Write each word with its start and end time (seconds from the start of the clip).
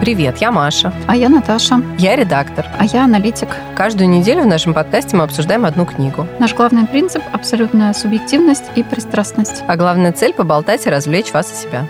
Привет, 0.00 0.38
я 0.38 0.52
Маша. 0.52 0.92
А 1.06 1.16
я 1.16 1.28
Наташа. 1.30 1.82
Я 1.98 2.16
редактор. 2.16 2.66
А 2.78 2.84
я 2.84 3.04
аналитик. 3.04 3.48
Каждую 3.74 4.10
неделю 4.10 4.42
в 4.42 4.46
нашем 4.46 4.74
подкасте 4.74 5.16
мы 5.16 5.24
обсуждаем 5.24 5.64
одну 5.64 5.86
книгу. 5.86 6.26
Наш 6.38 6.54
главный 6.54 6.86
принцип– 6.86 7.22
абсолютная 7.32 7.92
субъективность 7.94 8.64
и 8.76 8.82
пристрастность. 8.82 9.64
А 9.66 9.76
главная 9.76 10.12
цель– 10.12 10.32
поболтать 10.36 10.86
и 10.86 10.90
развлечь 10.90 11.32
вас 11.32 11.50
и 11.50 11.64
себя. 11.64 11.88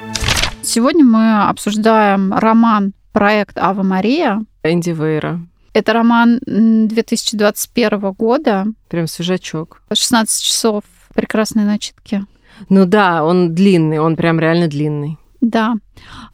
Сегодня 0.62 1.04
мы 1.04 1.48
обсуждаем 1.48 2.32
роман 2.32 2.92
«Проект 3.12 3.58
Ава 3.58 3.83
Мария». 3.83 4.41
Энди 4.63 4.91
Вейра. 4.91 5.41
Это 5.75 5.93
роман 5.93 6.38
2021 6.47 8.13
года. 8.13 8.67
Прям 8.88 9.09
свежачок. 9.09 9.83
16 9.93 10.45
часов 10.45 10.85
прекрасной 11.13 11.65
начитки. 11.65 12.25
Ну 12.69 12.87
да, 12.87 13.25
он 13.25 13.54
длинный, 13.54 13.99
он 13.99 14.17
прям 14.17 14.38
реально 14.41 14.69
длинный. 14.69 15.19
Да. 15.40 15.74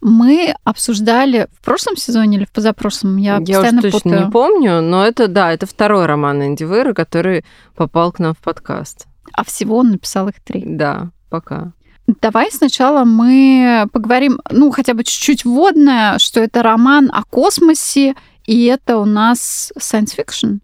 Мы 0.01 0.55
обсуждали 0.63 1.47
в 1.59 1.63
прошлом 1.63 1.95
сезоне 1.97 2.37
или 2.37 2.45
в 2.45 2.51
позапрошлом? 2.51 3.17
Я, 3.17 3.33
Я 3.35 3.39
постоянно 3.39 3.79
уже 3.79 3.91
точно 3.91 3.99
путаю. 4.11 4.25
не 4.25 4.31
помню, 4.31 4.81
но 4.81 5.05
это, 5.05 5.27
да, 5.27 5.51
это 5.51 5.65
второй 5.65 6.05
роман 6.05 6.41
Энди 6.43 6.63
Вейра, 6.63 6.93
который 6.93 7.43
попал 7.75 8.11
к 8.11 8.19
нам 8.19 8.33
в 8.33 8.39
подкаст. 8.39 9.07
А 9.33 9.43
всего 9.43 9.77
он 9.77 9.91
написал 9.91 10.27
их 10.29 10.35
три. 10.43 10.63
Да, 10.65 11.09
пока. 11.29 11.73
Давай 12.21 12.51
сначала 12.51 13.05
мы 13.05 13.87
поговорим, 13.93 14.39
ну, 14.51 14.71
хотя 14.71 14.93
бы 14.93 15.03
чуть-чуть 15.03 15.45
вводное, 15.45 16.19
что 16.19 16.41
это 16.41 16.61
роман 16.61 17.09
о 17.13 17.23
космосе, 17.23 18.15
и 18.45 18.65
это 18.65 18.97
у 18.97 19.05
нас 19.05 19.71
science 19.79 20.11
fiction. 20.17 20.59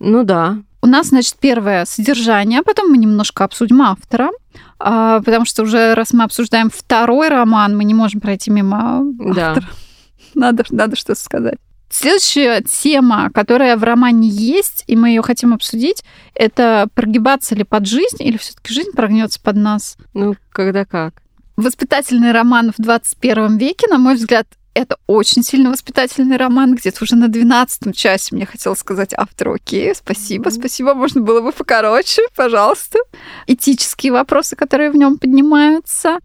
Ну 0.00 0.24
да, 0.24 0.58
У 0.82 0.86
нас, 0.86 1.08
значит, 1.08 1.36
первое 1.40 1.84
содержание, 1.84 2.60
а 2.60 2.62
потом 2.62 2.90
мы 2.90 2.98
немножко 2.98 3.44
обсудим 3.44 3.82
автора, 3.82 4.30
потому 4.80 5.44
что 5.44 5.62
уже 5.62 5.94
раз 5.94 6.12
мы 6.12 6.24
обсуждаем 6.24 6.70
второй 6.70 7.28
роман, 7.28 7.76
мы 7.76 7.84
не 7.84 7.94
можем 7.94 8.20
пройти 8.20 8.50
мимо 8.50 9.02
да. 9.18 9.50
автора. 9.50 9.66
Надо, 10.34 10.64
надо 10.70 10.94
что-то 10.94 11.20
сказать. 11.20 11.58
Следующая 11.90 12.62
тема, 12.62 13.30
которая 13.34 13.76
в 13.76 13.82
романе 13.82 14.28
есть, 14.28 14.84
и 14.86 14.94
мы 14.94 15.08
ее 15.08 15.22
хотим 15.22 15.52
обсудить, 15.52 16.04
это 16.36 16.86
прогибаться 16.94 17.56
ли 17.56 17.64
под 17.64 17.86
жизнь, 17.86 18.18
или 18.20 18.36
все-таки 18.36 18.72
жизнь 18.72 18.92
прогнется 18.92 19.40
под 19.42 19.56
нас. 19.56 19.96
Ну, 20.14 20.36
когда 20.52 20.84
как. 20.84 21.14
Воспитательный 21.56 22.30
роман 22.30 22.70
в 22.70 22.80
21 22.80 23.58
веке, 23.58 23.88
на 23.88 23.98
мой 23.98 24.14
взгляд, 24.14 24.46
это 24.80 24.96
очень 25.06 25.42
сильно 25.42 25.70
воспитательный 25.70 26.36
роман, 26.36 26.74
где-то 26.74 27.04
уже 27.04 27.16
на 27.16 27.28
12 27.28 27.94
часе 27.96 28.34
мне 28.34 28.46
хотелось 28.46 28.78
сказать 28.78 29.12
автору, 29.16 29.54
окей, 29.54 29.94
спасибо, 29.94 30.50
Мгм. 30.50 30.58
спасибо, 30.58 30.94
можно 30.94 31.20
было 31.20 31.40
бы 31.40 31.52
покороче, 31.52 32.22
пожалуйста. 32.36 32.98
Этические 33.46 34.12
вопросы, 34.12 34.56
которые 34.56 34.90
в 34.90 34.96
нем 34.96 35.18
поднимаются. 35.18 36.18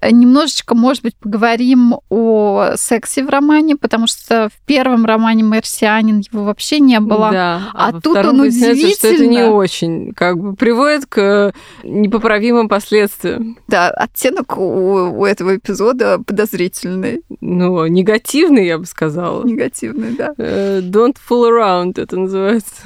Э, 0.00 0.10
Немножечко, 0.10 0.74
может 0.74 1.02
быть, 1.02 1.16
поговорим 1.16 1.96
о 2.08 2.72
сексе 2.76 3.24
в 3.24 3.28
романе, 3.30 3.76
потому 3.76 4.06
что 4.06 4.48
в 4.48 4.66
первом 4.66 5.04
романе 5.06 5.44
«Марсианин» 5.44 6.20
его 6.32 6.44
вообще 6.44 6.80
не 6.80 6.98
было. 7.00 7.30
Да. 7.30 7.62
А 7.74 7.92
во 7.92 8.00
тут 8.00 8.16
он 8.16 8.40
выясняется, 8.40 8.88
что 8.98 9.08
это 9.08 9.18
не 9.18 9.26
удивительно. 9.28 9.50
очень, 9.54 10.12
как 10.14 10.38
бы 10.38 10.54
приводит 10.54 11.06
к 11.06 11.52
непоправимым 11.84 12.68
последствиям. 12.68 13.58
Да, 13.68 13.90
оттенок 13.90 14.58
у, 14.58 15.20
у 15.20 15.24
этого 15.24 15.56
эпизода 15.56 16.18
подозрительный, 16.26 17.22
Ну, 17.40 17.86
негативный, 18.00 18.66
я 18.66 18.78
бы 18.78 18.86
сказала. 18.86 19.44
негативный, 19.44 20.16
да. 20.16 20.34
Э, 20.38 20.80
Don't 20.80 21.16
fool 21.28 21.48
around, 21.50 22.00
это 22.00 22.16
называется. 22.18 22.82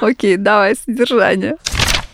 Окей, 0.00 0.36
давай, 0.36 0.74
содержание. 0.76 1.56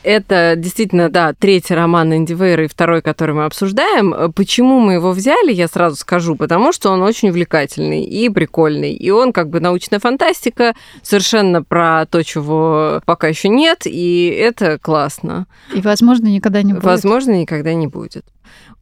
Это 0.03 0.53
действительно, 0.55 1.09
да, 1.09 1.33
третий 1.33 1.73
роман 1.73 2.13
Энди 2.13 2.35
Вейра 2.35 2.65
и 2.67 2.69
второй, 2.69 3.01
который 3.01 3.35
мы 3.35 3.47
обсуждаем. 3.47 4.13
Э, 4.13 4.29
Почему 4.29 4.79
мы 4.79 4.95
его 4.95 5.13
взяли, 5.13 5.51
я 5.51 5.67
сразу 5.67 5.97
скажу, 5.97 6.37
потому 6.37 6.73
что 6.73 6.91
он 6.91 7.03
очень 7.03 7.31
увлекательный 7.31 8.05
и 8.05 8.29
прикольный. 8.29 8.93
И 8.93 9.11
он 9.11 9.33
как 9.33 9.49
бы 9.49 9.61
научная 9.61 10.01
фантастика, 10.01 10.75
совершенно 11.03 11.63
про 11.63 12.05
то, 12.05 12.23
чего 12.23 13.01
пока 13.07 13.29
еще 13.29 13.49
нет, 13.49 13.87
и 13.87 14.27
это 14.27 14.79
классно. 14.79 15.47
И, 15.75 15.81
возможно, 15.81 16.27
никогда 16.27 16.63
не 16.63 16.75
будет. 16.75 16.85
Возможно, 16.85 17.31
никогда 17.41 17.73
не 17.73 17.87
будет. 17.87 18.27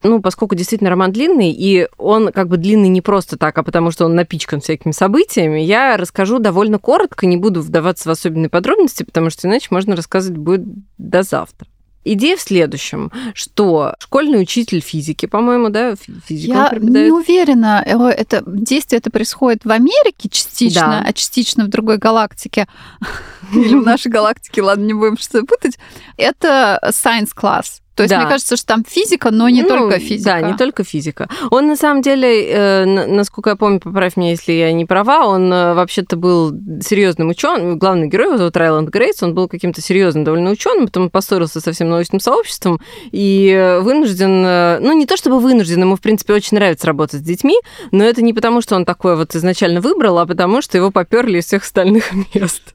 Ну, 0.03 0.21
поскольку 0.21 0.55
действительно 0.55 0.91
роман 0.91 1.13
длинный, 1.13 1.53
и 1.53 1.89
он 1.99 2.33
как 2.33 2.49
бы 2.49 2.57
длинный 2.57 2.89
не 2.89 3.01
просто 3.01 3.37
так, 3.37 3.57
а 3.59 3.63
потому 3.63 3.91
что 3.91 4.05
он 4.07 4.15
напичкан 4.15 4.61
всякими 4.61 4.93
событиями, 4.93 5.61
я 5.61 5.97
расскажу 5.97 6.39
довольно 6.39 6.79
коротко, 6.79 7.27
не 7.27 7.37
буду 7.37 7.61
вдаваться 7.63 8.09
в 8.09 8.13
особенные 8.13 8.49
подробности, 8.49 9.03
потому 9.05 9.31
что 9.31 9.47
иначе 9.49 9.69
можно 9.71 9.95
рассказывать 9.97 10.39
будет 10.39 10.63
до 10.99 11.23
завтра. 11.23 11.69
Идея 12.05 12.37
в 12.37 12.41
следующем, 12.41 13.13
что 13.33 13.95
школьный 14.01 14.43
учитель 14.43 14.81
физики, 14.81 15.27
по-моему, 15.27 15.69
да, 15.69 15.95
фи- 15.95 16.13
физику 16.27 16.53
Я 16.53 16.69
преподает. 16.69 17.07
не 17.07 17.13
уверена, 17.13 17.81
э, 17.87 17.97
это 18.09 18.43
действие 18.45 18.99
это 18.99 19.11
происходит 19.11 19.65
в 19.65 19.71
Америке 19.71 20.29
частично, 20.29 20.81
Да. 20.81 21.05
а 21.07 21.13
частично 21.13 21.65
в 21.65 21.69
другой 21.69 21.99
галактике. 21.99 22.67
Или 23.55 23.77
в 23.77 23.85
нашей 23.87 24.11
галактике, 24.11 24.63
ладно, 24.63 24.85
не 24.85 24.95
будем 24.95 25.17
что-то 25.17 25.47
путать. 25.47 25.79
Это 26.17 26.81
science 26.91 27.31
class. 27.41 27.82
То 27.95 28.05
есть, 28.05 28.11
Да. 28.11 28.21
мне 28.21 28.29
кажется, 28.29 28.57
что 28.57 28.67
там 28.67 28.85
физика, 28.89 29.31
но 29.31 29.49
не 29.49 29.63
Ну, 29.63 29.69
только 29.69 29.99
физика. 29.99 30.31
Да, 30.31 30.41
не 30.41 30.57
только 30.57 30.83
физика. 30.85 31.29
Он 31.51 31.67
на 31.67 31.77
самом 31.77 32.01
деле, 32.03 32.49
э, 32.51 32.85
насколько 33.07 33.51
я 33.51 33.57
помню, 33.57 33.81
поправь 33.81 34.17
меня, 34.17 34.31
если 34.31 34.53
я 34.53 34.73
не 34.73 34.87
права, 34.87 35.27
он 35.27 35.53
э, 35.53 35.75
вообще-то 35.75 36.17
был 36.17 36.53
серьезным 36.81 37.29
ученым. 37.29 37.79
Главный 37.79 38.09
герой 38.09 38.29
его 38.29 38.39
зовут 38.39 38.57
Райланд 38.57 38.89
Грейс, 38.89 39.23
он 39.23 39.35
был 39.35 39.47
каким-то 39.49 39.83
серьезным 39.83 40.25
довольно 40.25 40.51
ученым, 40.51 40.87
потом 40.87 41.11
поссорился 41.11 41.61
со 41.61 41.73
всем 41.73 41.91
научным 41.91 42.21
сообществом 42.21 42.81
и 43.11 43.79
вынужден, 43.83 44.45
э, 44.47 44.79
ну 44.81 44.93
не 44.93 45.07
то 45.07 45.17
чтобы 45.17 45.39
вынужден, 45.39 45.81
ему 45.83 45.97
в 45.97 46.01
принципе 46.01 46.33
очень 46.33 46.57
нравится 46.57 46.87
работать 46.87 47.21
с 47.21 47.23
детьми, 47.23 47.57
но 47.91 48.05
это 48.05 48.23
не 48.23 48.33
потому, 48.33 48.63
что 48.63 48.75
он 48.77 48.85
такое 48.85 49.17
вот 49.17 49.35
изначально 49.35 49.81
выбрал, 49.81 50.19
а 50.19 50.27
потому 50.27 50.63
что 50.63 50.79
его 50.79 50.91
поперли 50.91 51.39
из 51.39 51.47
всех 51.47 51.63
остальных 51.65 52.11
мест. 52.35 52.75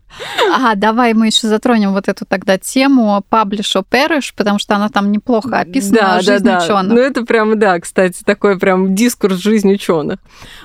А, 0.52 0.76
давай 0.76 1.14
мы 1.14 1.28
еще 1.28 1.48
затронем 1.48 1.94
вот 1.94 2.08
эту 2.08 2.26
тогда 2.26 2.58
тему 2.58 3.24
publish 3.30 3.76
or 3.76 3.86
perish, 3.90 4.32
потому 4.36 4.60
что 4.60 4.76
она 4.76 4.90
там 4.90 5.12
неплохо 5.12 5.60
описана, 5.60 6.22
жизнь 6.22 6.50
ученых. 6.50 6.94
Ну, 6.94 7.00
это 7.00 7.24
прям, 7.26 7.58
да, 7.60 7.80
кстати, 7.80 8.24
такой 8.24 8.58
прям 8.58 8.96
дискурс 8.96 9.38
жизни 9.38 9.74
ученых. 9.74 10.20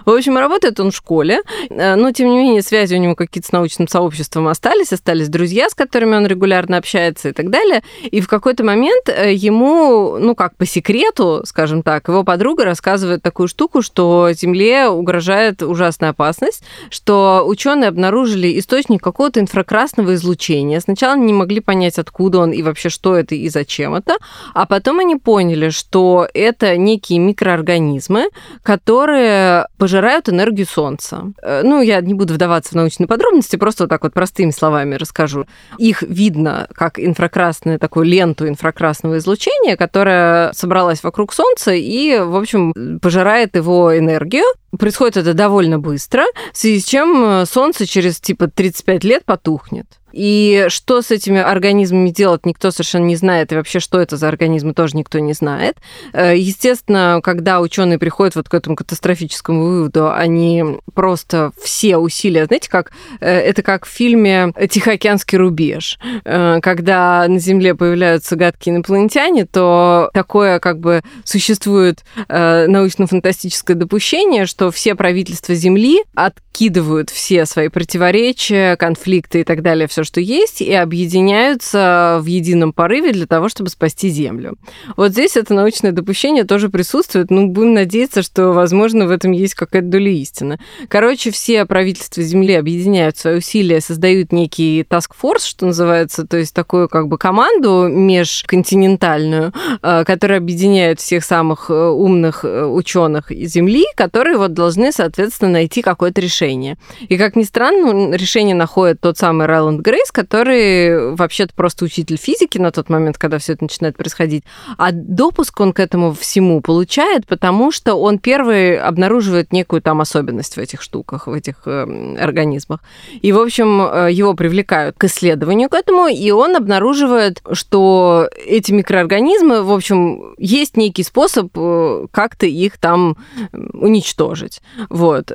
В 0.07 0.11
общем, 0.11 0.39
работает 0.39 0.81
он 0.81 0.91
в 0.91 0.97
школе, 0.97 1.43
э, 1.71 1.95
но, 1.97 2.13
тем 2.13 2.29
не 2.29 2.37
менее, 2.39 2.63
связи 2.63 2.95
у 2.95 2.99
него 2.99 3.15
какие-то 3.15 3.49
с 3.49 3.53
научным 3.53 3.89
сообществом 3.89 4.49
остались, 4.49 4.93
остались 4.93 5.29
друзья, 5.29 5.69
с 5.69 5.75
которыми 5.75 6.17
он 6.17 6.27
регулярно 6.27 6.77
общается 6.77 7.29
и 7.29 7.33
так 7.33 7.51
далее. 7.51 7.83
И 8.03 8.21
в 8.21 8.29
какой-то 8.29 8.65
момент 8.65 9.09
э, 9.09 9.35
ему, 9.35 10.19
ну, 10.19 10.35
как 10.35 10.57
по 10.57 10.67
секрету, 10.67 11.43
скажем 11.45 11.83
так, 11.83 12.09
его 12.09 12.25
подруга 12.25 12.65
рассказывает 12.65 13.23
такую 13.23 13.49
штуку, 13.49 13.83
что 13.83 14.31
Земле 14.33 14.89
угрожает 14.89 15.63
ужасная 15.63 16.11
опасность, 16.11 16.65
что 16.91 17.45
ученые 17.47 17.89
обнаружили 17.89 18.59
источник 18.59 19.03
какого-то 19.03 19.32
инфракрасного 19.39 20.15
излучения. 20.15 20.81
Сначала 20.81 21.15
они 21.15 21.27
не 21.27 21.33
могли 21.33 21.61
понять, 21.61 21.99
откуда 21.99 22.39
он 22.39 22.53
и 22.53 22.63
вообще 22.63 22.89
что 22.89 23.17
это 23.17 23.35
и 23.35 23.49
зачем 23.49 23.95
это, 23.95 24.17
а 24.55 24.67
потом 24.67 25.01
они 25.01 25.17
поняли, 25.17 25.71
что 25.71 26.29
это 26.35 26.77
некие 26.77 27.19
микроорганизмы, 27.19 28.29
которые 28.63 29.67
пожирают 29.79 30.29
энергию 30.29 30.67
Солнца. 30.67 31.33
Э, 31.43 31.63
Ну, 31.65 31.81
я 31.83 32.01
не 32.01 32.15
буду 32.15 32.35
вдаваться 32.35 32.73
в 32.73 32.75
научные 32.75 33.07
подробности, 33.07 33.57
просто 33.57 33.85
вот 33.85 33.91
так 33.91 34.03
вот 34.03 34.13
простыми 34.13 34.51
словами 34.51 34.95
расскажу. 34.95 35.47
Их 35.79 36.03
видно 36.03 36.69
как 36.75 36.99
инфракрасную 36.99 37.79
такую 37.79 38.07
ленту 38.07 38.49
инфракрасного 38.49 39.19
излучения, 39.19 39.77
которая 39.77 40.53
собралась 40.53 41.03
вокруг 41.03 41.33
Солнца 41.33 41.73
и, 41.73 42.19
в 42.19 42.37
общем, 42.37 42.99
пожирает 43.01 43.57
его 43.57 43.97
энергию. 43.97 44.45
Происходит 44.79 45.19
это 45.19 45.35
довольно 45.35 45.79
быстро, 45.79 46.25
в 46.53 46.57
связи 46.57 46.81
с 46.81 46.85
чем 46.85 47.25
э, 47.25 47.47
Солнце 47.47 47.87
через 47.87 48.21
типа 48.21 48.49
35 48.49 49.05
лет 49.05 49.25
потухнет. 49.25 49.87
И 50.13 50.67
что 50.69 51.03
с 51.03 51.11
этими 51.11 51.41
организмами 51.41 52.11
делать, 52.11 52.47
никто 52.47 52.71
совершенно 52.71 53.05
не 53.05 53.17
знает. 53.17 53.53
И 53.53 53.57
вообще, 53.57 53.81
что 53.81 54.01
это 54.01 54.17
за 54.17 54.29
организмы, 54.29 54.75
тоже 54.75 54.97
никто 54.97 55.19
не 55.19 55.33
знает. 55.33 55.77
Э, 56.13 56.37
Естественно, 56.37 57.21
когда 57.23 57.61
ученые 57.61 57.99
приходят 57.99 58.37
вот 58.37 58.49
к 58.49 58.55
этому 58.55 58.77
катастрофическому 58.77 59.65
выводу, 59.65 60.13
они 60.13 60.65
просто 60.95 61.53
все 61.61 61.97
усилия, 61.97 62.47
знаете, 62.47 62.71
как 62.71 62.93
э, 63.21 63.31
это 63.31 63.63
как 63.63 63.87
в 63.87 63.89
фильме 63.89 64.53
«Тихоокеанский 64.71 65.39
рубеж», 65.39 65.99
Э, 66.25 66.61
когда 66.63 67.27
на 67.29 67.39
Земле 67.39 67.75
появляются 67.75 68.37
гадкие 68.37 68.75
инопланетяне, 68.75 69.47
то 69.47 70.11
такое 70.13 70.59
как 70.59 70.79
бы 70.79 71.03
существует 71.25 72.05
научно-фантастическое 72.29 73.77
допущение, 73.77 74.47
что 74.47 74.71
все 74.71 74.95
правительства 74.95 75.55
Земли 75.55 76.03
откидывают 76.15 77.11
все 77.11 77.47
свои 77.47 77.69
противоречия, 77.69 78.77
конфликты 78.77 79.41
и 79.41 79.45
так 79.45 79.63
далее, 79.63 79.89
все 79.89 80.02
все, 80.03 80.05
что 80.05 80.21
есть, 80.21 80.61
и 80.61 80.73
объединяются 80.73 82.19
в 82.21 82.27
едином 82.27 82.73
порыве 82.73 83.13
для 83.13 83.27
того, 83.27 83.49
чтобы 83.49 83.71
спасти 83.71 84.09
Землю. 84.09 84.57
Вот 84.97 85.13
здесь 85.13 85.37
это 85.37 85.55
научное 85.55 85.93
допущение 85.93 86.45
тоже 86.45 86.69
присутствует. 86.69 87.31
Ну, 87.31 87.49
будем 87.49 87.75
надеяться, 87.75 88.23
что, 88.23 88.53
возможно, 88.53 89.07
в 89.07 89.11
этом 89.11 89.33
есть 89.33 89.55
какая-то 89.55 89.89
доля 89.89 90.13
истины. 90.13 90.59
Короче, 90.89 91.31
все 91.31 91.65
правительства 91.65 92.23
Земли 92.23 92.55
объединяют 92.55 93.17
свои 93.17 93.39
усилия, 93.39 93.81
создают 93.81 94.33
некий 94.33 94.83
task-force, 94.83 95.47
что 95.47 95.67
называется, 95.67 96.27
то 96.27 96.37
есть 96.37 96.55
такую 96.55 96.89
как 96.89 97.09
бы 97.09 97.19
команду 97.19 97.89
межконтинентальную, 97.89 99.53
э, 99.83 100.05
которая 100.05 100.39
объединяет 100.39 101.01
всех 101.01 101.25
самых 101.25 101.71
э, 101.71 101.75
умных 101.75 102.45
э, 102.45 102.65
ученых 102.65 103.31
Земли, 103.31 103.85
которые 103.97 104.37
вот 104.37 104.53
должны, 104.53 104.93
соответственно, 104.93 105.53
найти 105.53 105.83
какое-то 105.83 106.21
решение. 106.21 106.77
И, 107.09 107.17
как 107.17 107.37
ни 107.37 107.43
странно, 107.43 108.15
решение 108.15 108.55
находит 108.55 109.01
тот 109.01 109.19
самый 109.19 109.47
Райланд 109.47 109.83
Грейс, 109.93 110.11
который 110.11 111.15
вообще-то 111.15 111.53
просто 111.53 111.85
учитель 111.85 112.17
физики 112.17 112.57
на 112.57 112.71
тот 112.71 112.89
момент, 112.89 113.19
когда 113.19 113.37
все 113.37 113.53
это 113.53 113.65
начинает 113.65 113.95
происходить. 113.95 114.43
А 114.79 114.91
допуск 114.91 115.61
он 115.61 115.75
к 115.75 115.81
этому 115.81 116.15
всему 116.15 116.63
получает, 116.63 117.27
потому 117.27 117.71
что 117.71 117.97
он 117.97 118.19
первый 118.19 118.79
обнаруживает 118.79 119.53
некую 119.53 119.83
там 119.83 120.01
особенность 120.01 120.57
в 120.57 120.59
этих 120.59 120.81
штуках, 120.81 121.27
в 121.27 121.33
этих 121.35 121.65
э, 121.67 122.17
организмах. 122.19 122.81
И, 123.21 123.33
в 123.33 123.39
общем, 123.39 123.83
э, 123.83 124.11
его 124.11 124.33
привлекают 124.33 124.97
к 124.97 125.05
исследованию 125.05 125.69
к 125.69 125.75
этому, 125.75 126.09
и 126.09 126.31
он 126.31 126.57
обнаруживает, 126.57 127.43
что 127.53 128.31
эти 128.47 128.73
микроорганизмы, 128.73 129.63
в 129.63 129.73
общем, 129.73 130.35
есть 130.39 130.79
некий 130.79 131.03
способ 131.03 131.51
э, 131.55 132.07
как-то 132.11 132.47
их 132.47 132.79
там 132.79 133.19
уничтожить. 133.53 134.63
Вот. 134.89 135.33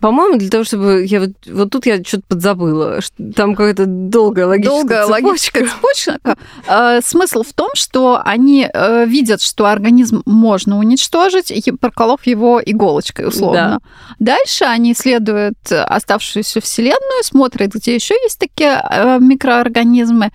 По-моему, 0.00 0.38
для 0.38 0.48
того, 0.48 0.64
чтобы... 0.64 1.04
Я 1.06 1.20
вот, 1.20 1.30
вот 1.46 1.70
тут 1.70 1.86
я 1.86 2.02
что-то 2.02 2.22
подзабыла. 2.28 3.00
Там 3.34 3.54
какая-то 3.54 3.84
долгая 3.86 4.46
логическая 4.46 4.78
долгая 4.78 5.06
цепочка. 5.06 5.26
логическая 5.26 5.66
цепочка. 5.66 6.18
Э, 6.68 7.00
смысл 7.02 7.42
в 7.42 7.52
том, 7.52 7.70
что 7.74 8.20
они 8.24 8.68
э, 8.72 9.06
видят, 9.06 9.42
что 9.42 9.66
организм 9.66 10.22
можно 10.24 10.78
уничтожить, 10.78 11.52
проколов 11.80 12.26
его 12.26 12.60
иголочкой, 12.64 13.28
условно. 13.28 13.80
Да. 14.18 14.34
Дальше 14.36 14.64
они 14.64 14.92
исследуют 14.92 15.58
оставшуюся 15.70 16.60
Вселенную, 16.60 17.22
смотрят, 17.22 17.72
где 17.74 17.94
еще 17.94 18.14
есть 18.14 18.38
такие 18.38 18.82
э, 18.90 19.18
микроорганизмы, 19.20 20.30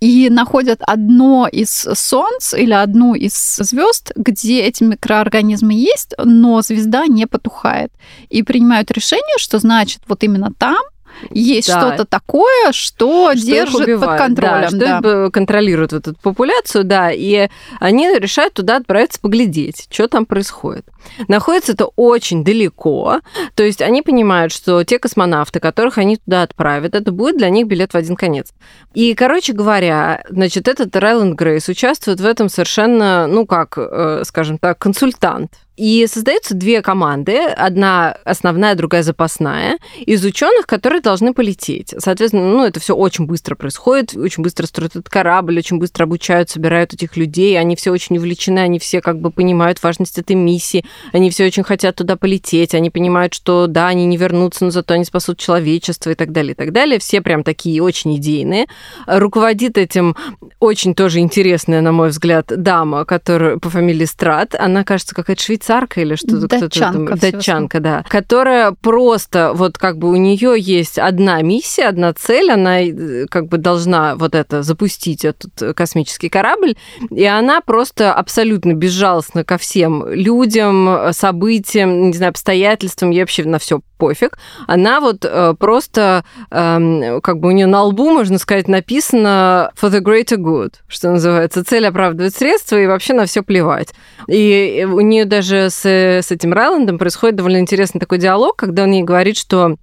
и 0.00 0.28
находят 0.30 0.80
одно 0.82 1.48
из 1.50 1.70
солнц 1.70 2.54
или 2.54 2.72
одну 2.72 3.14
из 3.14 3.56
звезд, 3.56 4.12
где 4.16 4.62
эти 4.62 4.82
микроорганизмы 4.84 5.74
есть, 5.74 6.14
но 6.22 6.60
звезда 6.62 7.06
не 7.06 7.26
потухает. 7.26 7.92
И 8.28 8.42
принимают 8.42 8.90
решение, 8.90 9.38
что 9.38 9.58
значит 9.58 10.02
вот 10.06 10.22
именно 10.22 10.52
там 10.58 10.82
есть 11.30 11.68
да. 11.68 11.80
что-то 11.80 12.04
такое, 12.04 12.72
что, 12.72 13.32
что 13.34 13.46
держит 13.46 14.00
под 14.00 14.18
контролем. 14.18 14.78
Да, 14.78 14.98
что 14.98 15.00
да. 15.00 15.30
контролирует 15.30 15.92
эту 15.92 16.14
популяцию, 16.14 16.84
да, 16.84 17.10
и 17.12 17.48
они 17.80 18.08
решают 18.18 18.54
туда 18.54 18.76
отправиться 18.76 19.20
поглядеть, 19.20 19.86
что 19.90 20.08
там 20.08 20.26
происходит. 20.26 20.86
Находится 21.28 21.72
это 21.72 21.86
очень 21.96 22.44
далеко, 22.44 23.20
то 23.54 23.62
есть 23.62 23.82
они 23.82 24.02
понимают, 24.02 24.52
что 24.52 24.84
те 24.84 24.98
космонавты, 24.98 25.60
которых 25.60 25.98
они 25.98 26.16
туда 26.16 26.42
отправят, 26.42 26.94
это 26.94 27.12
будет 27.12 27.36
для 27.36 27.50
них 27.50 27.66
билет 27.66 27.92
в 27.92 27.96
один 27.96 28.16
конец. 28.16 28.52
И, 28.94 29.14
короче 29.14 29.52
говоря, 29.52 30.24
значит, 30.30 30.68
этот 30.68 30.94
Райланд 30.96 31.34
Грейс 31.34 31.68
участвует 31.68 32.20
в 32.20 32.26
этом 32.26 32.48
совершенно, 32.48 33.26
ну 33.26 33.46
как, 33.46 33.74
э, 33.76 34.22
скажем 34.24 34.58
так, 34.58 34.78
консультант 34.78 35.52
и 35.76 36.06
создаются 36.06 36.54
две 36.54 36.82
команды, 36.82 37.38
одна 37.38 38.16
основная, 38.24 38.74
другая 38.74 39.02
запасная, 39.02 39.78
из 39.98 40.24
ученых, 40.24 40.66
которые 40.66 41.00
должны 41.00 41.34
полететь. 41.34 41.94
Соответственно, 41.98 42.48
ну, 42.48 42.64
это 42.64 42.80
все 42.80 42.94
очень 42.94 43.26
быстро 43.26 43.56
происходит, 43.56 44.16
очень 44.16 44.42
быстро 44.42 44.66
строят 44.66 44.92
этот 44.92 45.08
корабль, 45.08 45.58
очень 45.58 45.78
быстро 45.78 46.04
обучают, 46.04 46.50
собирают 46.50 46.94
этих 46.94 47.16
людей, 47.16 47.58
они 47.58 47.74
все 47.76 47.90
очень 47.90 48.18
увлечены, 48.18 48.60
они 48.60 48.78
все 48.78 49.00
как 49.00 49.20
бы 49.20 49.30
понимают 49.30 49.82
важность 49.82 50.18
этой 50.18 50.36
миссии, 50.36 50.84
они 51.12 51.30
все 51.30 51.46
очень 51.46 51.64
хотят 51.64 51.96
туда 51.96 52.16
полететь, 52.16 52.74
они 52.74 52.90
понимают, 52.90 53.34
что 53.34 53.66
да, 53.66 53.88
они 53.88 54.06
не 54.06 54.16
вернутся, 54.16 54.64
но 54.64 54.70
зато 54.70 54.94
они 54.94 55.04
спасут 55.04 55.38
человечество 55.38 56.10
и 56.10 56.14
так 56.14 56.32
далее, 56.32 56.52
и 56.52 56.56
так 56.56 56.72
далее. 56.72 56.98
Все 56.98 57.20
прям 57.20 57.42
такие 57.42 57.82
очень 57.82 58.16
идейные. 58.16 58.66
Руководит 59.06 59.76
этим 59.76 60.16
очень 60.60 60.94
тоже 60.94 61.18
интересная, 61.18 61.80
на 61.80 61.92
мой 61.92 62.10
взгляд, 62.10 62.46
дама, 62.46 63.04
которая 63.04 63.58
по 63.58 63.70
фамилии 63.70 64.04
Страт. 64.04 64.54
Она, 64.56 64.84
кажется, 64.84 65.14
какая-то 65.14 65.42
швейцарская 65.42 65.63
швейцарка 65.64 66.00
или 66.00 66.14
что-то. 66.14 66.46
Датчанка. 66.46 67.16
Датчанка, 67.16 67.80
да. 67.80 68.04
Которая 68.08 68.72
просто, 68.72 69.52
вот 69.54 69.78
как 69.78 69.98
бы 69.98 70.10
у 70.10 70.16
нее 70.16 70.54
есть 70.58 70.98
одна 70.98 71.40
миссия, 71.42 71.88
одна 71.88 72.12
цель, 72.12 72.50
она 72.50 72.82
э, 72.82 73.26
как 73.30 73.48
бы 73.48 73.58
должна 73.58 74.16
вот 74.16 74.34
это 74.34 74.62
запустить 74.62 75.24
этот 75.24 75.76
космический 75.76 76.28
корабль, 76.28 76.76
и 77.10 77.24
она 77.24 77.60
просто 77.60 78.12
абсолютно 78.12 78.74
безжалостна 78.74 79.44
ко 79.44 79.58
всем 79.58 80.06
людям, 80.08 81.12
событиям, 81.12 82.08
не 82.08 82.12
знаю, 82.12 82.30
обстоятельствам, 82.30 83.10
ей 83.10 83.20
вообще 83.20 83.44
на 83.44 83.58
все 83.58 83.80
пофиг. 83.96 84.38
Она 84.66 85.00
вот 85.00 85.24
э, 85.24 85.54
просто, 85.58 86.24
э, 86.50 87.20
как 87.22 87.38
бы 87.38 87.48
у 87.48 87.50
нее 87.52 87.66
на 87.66 87.82
лбу, 87.82 88.10
можно 88.10 88.38
сказать, 88.38 88.68
написано 88.68 89.72
for 89.80 89.90
the 89.90 90.00
greater 90.00 90.36
good, 90.36 90.74
что 90.88 91.10
называется. 91.10 91.64
Цель 91.64 91.86
оправдывает 91.86 92.34
средства, 92.34 92.76
и 92.76 92.86
вообще 92.86 93.14
на 93.14 93.26
все 93.26 93.42
плевать. 93.42 93.94
И 94.28 94.86
у 94.90 95.00
нее 95.00 95.24
даже 95.24 95.70
с, 95.70 95.84
с 95.84 96.30
этим 96.30 96.52
Райландом 96.52 96.98
происходит 96.98 97.36
довольно 97.36 97.58
интересный 97.58 98.00
такой 98.00 98.18
диалог, 98.18 98.56
когда 98.56 98.84
он 98.84 98.92
ей 98.92 99.02
говорит, 99.02 99.36
что 99.36 99.76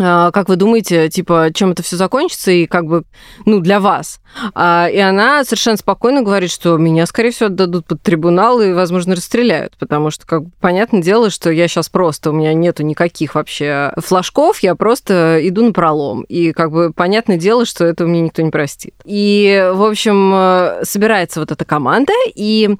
как 0.00 0.48
вы 0.48 0.56
думаете, 0.56 1.08
типа, 1.10 1.50
чем 1.52 1.72
это 1.72 1.82
все 1.82 1.96
закончится 1.96 2.50
и 2.50 2.66
как 2.66 2.86
бы, 2.86 3.04
ну, 3.44 3.60
для 3.60 3.80
вас? 3.80 4.20
А, 4.54 4.88
и 4.90 4.98
она 4.98 5.44
совершенно 5.44 5.76
спокойно 5.76 6.22
говорит, 6.22 6.50
что 6.50 6.76
меня, 6.78 7.04
скорее 7.04 7.30
всего, 7.32 7.46
отдадут 7.48 7.86
под 7.86 8.00
трибунал 8.00 8.60
и, 8.60 8.72
возможно, 8.72 9.14
расстреляют, 9.14 9.76
потому 9.78 10.10
что, 10.10 10.26
как 10.26 10.44
бы, 10.44 10.50
понятное 10.60 11.02
дело, 11.02 11.28
что 11.28 11.50
я 11.50 11.68
сейчас 11.68 11.88
просто, 11.90 12.30
у 12.30 12.32
меня 12.32 12.54
нету 12.54 12.82
никаких 12.82 13.34
вообще 13.34 13.92
флажков, 13.98 14.60
я 14.60 14.74
просто 14.74 15.38
иду 15.42 15.64
на 15.66 15.72
пролом. 15.72 16.22
И, 16.22 16.52
как 16.52 16.70
бы, 16.70 16.92
понятное 16.94 17.36
дело, 17.36 17.66
что 17.66 17.84
этого 17.84 18.08
мне 18.08 18.22
никто 18.22 18.40
не 18.40 18.50
простит. 18.50 18.94
И, 19.04 19.70
в 19.74 19.82
общем, 19.82 20.32
э, 20.34 20.84
собирается 20.84 21.40
вот 21.40 21.52
эта 21.52 21.64
команда, 21.64 22.12
и 22.34 22.70